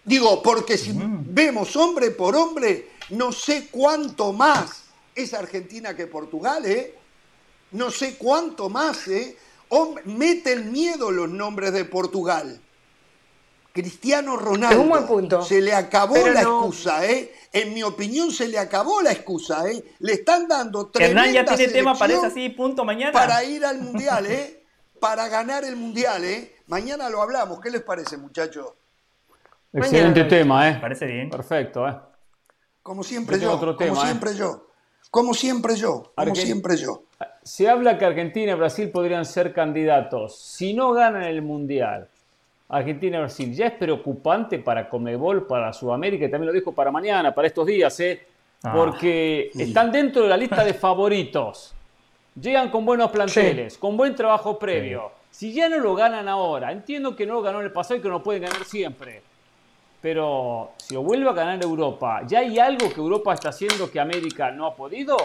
Digo, 0.05 0.43
porque 0.43 0.79
si 0.79 0.93
vemos 0.95 1.77
hombre 1.77 2.11
por 2.11 2.35
hombre, 2.35 2.91
no 3.11 3.33
sé 3.33 3.69
cuánto 3.71 4.33
más 4.33 4.85
es 5.15 5.35
Argentina 5.35 5.95
que 5.95 6.07
Portugal, 6.07 6.65
¿eh? 6.65 6.95
No 7.73 7.91
sé 7.91 8.17
cuánto 8.17 8.69
más, 8.69 9.07
¿eh? 9.09 9.37
mete 10.05 10.53
el 10.53 10.65
miedo 10.65 11.11
los 11.11 11.29
nombres 11.29 11.73
de 11.73 11.85
Portugal. 11.85 12.61
Cristiano 13.73 14.37
Ronaldo. 14.37 15.45
Se 15.45 15.61
le 15.61 15.73
acabó 15.73 16.17
la 16.29 16.41
excusa, 16.41 17.07
¿eh? 17.07 17.33
En 17.53 17.73
mi 17.73 17.83
opinión, 17.83 18.33
se 18.33 18.49
le 18.49 18.59
acabó 18.59 19.01
la 19.01 19.13
excusa, 19.13 19.71
¿eh? 19.71 19.85
Le 20.01 20.15
están 20.15 20.49
dando 20.49 20.89
tremenda 20.89 21.27
Hernán 21.27 21.47
ya 21.47 21.57
tiene 21.57 21.73
tema, 21.73 21.95
parece 21.97 22.27
así, 22.27 22.49
punto 22.49 22.85
mañana. 22.85 23.13
Para 23.13 23.45
ir 23.45 23.65
al 23.65 23.81
Mundial, 23.81 24.27
¿eh? 24.27 24.65
para 25.01 25.29
ganar 25.29 25.65
el 25.65 25.77
Mundial, 25.77 26.25
¿eh? 26.25 26.57
Mañana 26.67 27.09
lo 27.09 27.23
hablamos. 27.23 27.61
¿Qué 27.61 27.71
les 27.71 27.83
parece, 27.83 28.17
muchachos? 28.17 28.67
Excelente 29.73 30.25
tema, 30.25 30.69
¿eh? 30.69 30.79
Parece 30.81 31.07
bien. 31.07 31.31
Perfecto, 31.31 31.89
¿eh? 31.89 31.95
Como 32.83 33.03
siempre 33.03 33.39
yo, 33.39 33.53
otro 33.53 33.77
tema, 33.77 33.91
como 33.91 34.03
¿eh? 34.03 34.07
siempre 34.07 34.35
yo. 34.35 34.67
Como 35.11 35.35
siempre 35.35 35.77
yo, 35.77 36.13
como 36.15 36.35
siempre 36.35 36.77
yo. 36.77 37.03
Se 37.43 37.69
habla 37.69 37.99
que 37.99 38.05
Argentina 38.05 38.53
y 38.53 38.55
Brasil 38.55 38.91
podrían 38.91 39.25
ser 39.25 39.53
candidatos. 39.53 40.39
Si 40.39 40.73
no 40.73 40.93
ganan 40.93 41.25
el 41.25 41.43
Mundial, 41.43 42.09
Argentina 42.69 43.17
y 43.17 43.21
Brasil, 43.21 43.55
ya 43.55 43.67
es 43.67 43.73
preocupante 43.73 44.59
para 44.59 44.89
Comebol, 44.89 45.47
para 45.47 45.73
Sudamérica, 45.73 46.27
y 46.27 46.31
también 46.31 46.49
lo 46.49 46.53
dijo 46.53 46.73
para 46.73 46.91
mañana, 46.91 47.35
para 47.35 47.49
estos 47.49 47.67
días, 47.67 47.99
¿eh? 48.01 48.25
Ah. 48.63 48.73
porque 48.75 49.51
están 49.55 49.91
dentro 49.91 50.23
de 50.23 50.29
la 50.29 50.37
lista 50.37 50.63
de 50.63 50.75
favoritos. 50.75 51.75
Llegan 52.41 52.71
con 52.71 52.85
buenos 52.85 53.11
planteles, 53.11 53.79
con 53.79 53.97
buen 53.97 54.15
trabajo 54.15 54.59
previo. 54.59 55.11
Si 55.31 55.53
ya 55.53 55.69
no 55.69 55.79
lo 55.79 55.95
ganan 55.95 56.29
ahora, 56.29 56.71
entiendo 56.71 57.17
que 57.17 57.27
no 57.27 57.35
lo 57.35 57.43
ganó 57.43 57.61
en 57.61 57.67
el 57.67 57.73
pasado 57.73 57.97
y 57.97 58.03
que 58.03 58.09
no 58.09 58.15
lo 58.15 58.23
pueden 58.23 58.43
ganar 58.43 58.65
siempre. 58.65 59.23
Pero 60.01 60.73
si 60.79 60.95
lo 60.95 61.03
vuelve 61.03 61.29
a 61.29 61.33
ganar 61.33 61.63
Europa, 61.63 62.23
¿ya 62.27 62.39
hay 62.41 62.59
algo 62.59 62.89
que 62.89 63.01
Europa 63.01 63.35
está 63.35 63.51
haciendo 63.51 63.91
que 63.91 64.01
América 64.01 64.51
no 64.51 64.67
ha 64.67 64.75
podido? 64.75 65.17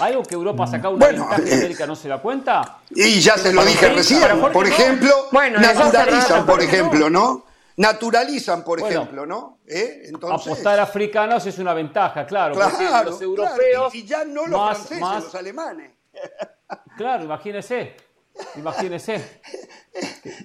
¿Algo 0.00 0.22
que 0.22 0.34
Europa 0.34 0.64
ha 0.64 0.66
sacado 0.66 0.94
una 0.94 1.06
ventaja 1.06 1.42
que 1.42 1.54
América 1.54 1.86
no 1.86 1.96
se 1.96 2.08
da 2.08 2.18
cuenta? 2.18 2.78
Y 2.90 3.20
ya 3.20 3.36
se 3.36 3.52
lo 3.52 3.64
dije 3.64 3.88
recién. 3.88 4.20
Por 4.52 4.66
ejemplo, 4.66 5.28
naturalizan, 5.32 6.46
por 6.46 6.62
ejemplo, 6.62 7.10
¿no? 7.10 7.44
Naturalizan, 7.76 8.64
por 8.64 8.80
ejemplo, 8.80 9.26
¿no? 9.26 9.58
¿Eh? 9.66 10.04
Entonces, 10.06 10.46
Apostar 10.46 10.80
a 10.80 10.84
africanos 10.84 11.44
es 11.46 11.58
una 11.58 11.74
ventaja, 11.74 12.26
claro. 12.26 12.54
claro 12.54 13.10
los 13.10 13.20
europeos. 13.20 13.94
Y 13.94 14.06
ya 14.06 14.24
no 14.24 14.46
los 14.46 14.78
franceses, 14.78 15.24
los 15.24 15.34
alemanes. 15.34 15.92
Claro, 16.96 17.24
imagínese. 17.24 18.05
Imagínese. 18.56 19.40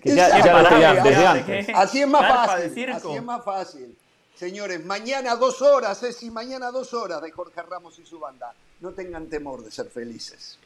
Que, 0.02 0.16
ya, 0.16 0.44
ya, 0.44 1.04
desde 1.04 1.26
antes. 1.26 1.68
Así 1.76 2.02
es 2.02 2.08
más 2.08 2.22
fácil. 2.22 2.92
Así 2.92 3.16
es 3.16 3.24
más 3.24 3.44
fácil. 3.44 3.98
Señores, 4.36 4.84
mañana 4.86 5.36
dos 5.36 5.62
horas, 5.62 6.02
es 6.04 6.24
y 6.24 6.32
mañana 6.32 6.72
dos 6.72 6.94
horas 6.94 7.22
de 7.22 7.32
Jorge 7.32 7.62
Ramos 7.62 8.00
y 8.00 8.06
su 8.06 8.20
banda. 8.20 8.54
No 8.80 8.92
tengan 8.92 9.28
temor 9.28 9.64
de 9.64 9.72
ser 9.72 9.90
felices. 9.90 10.58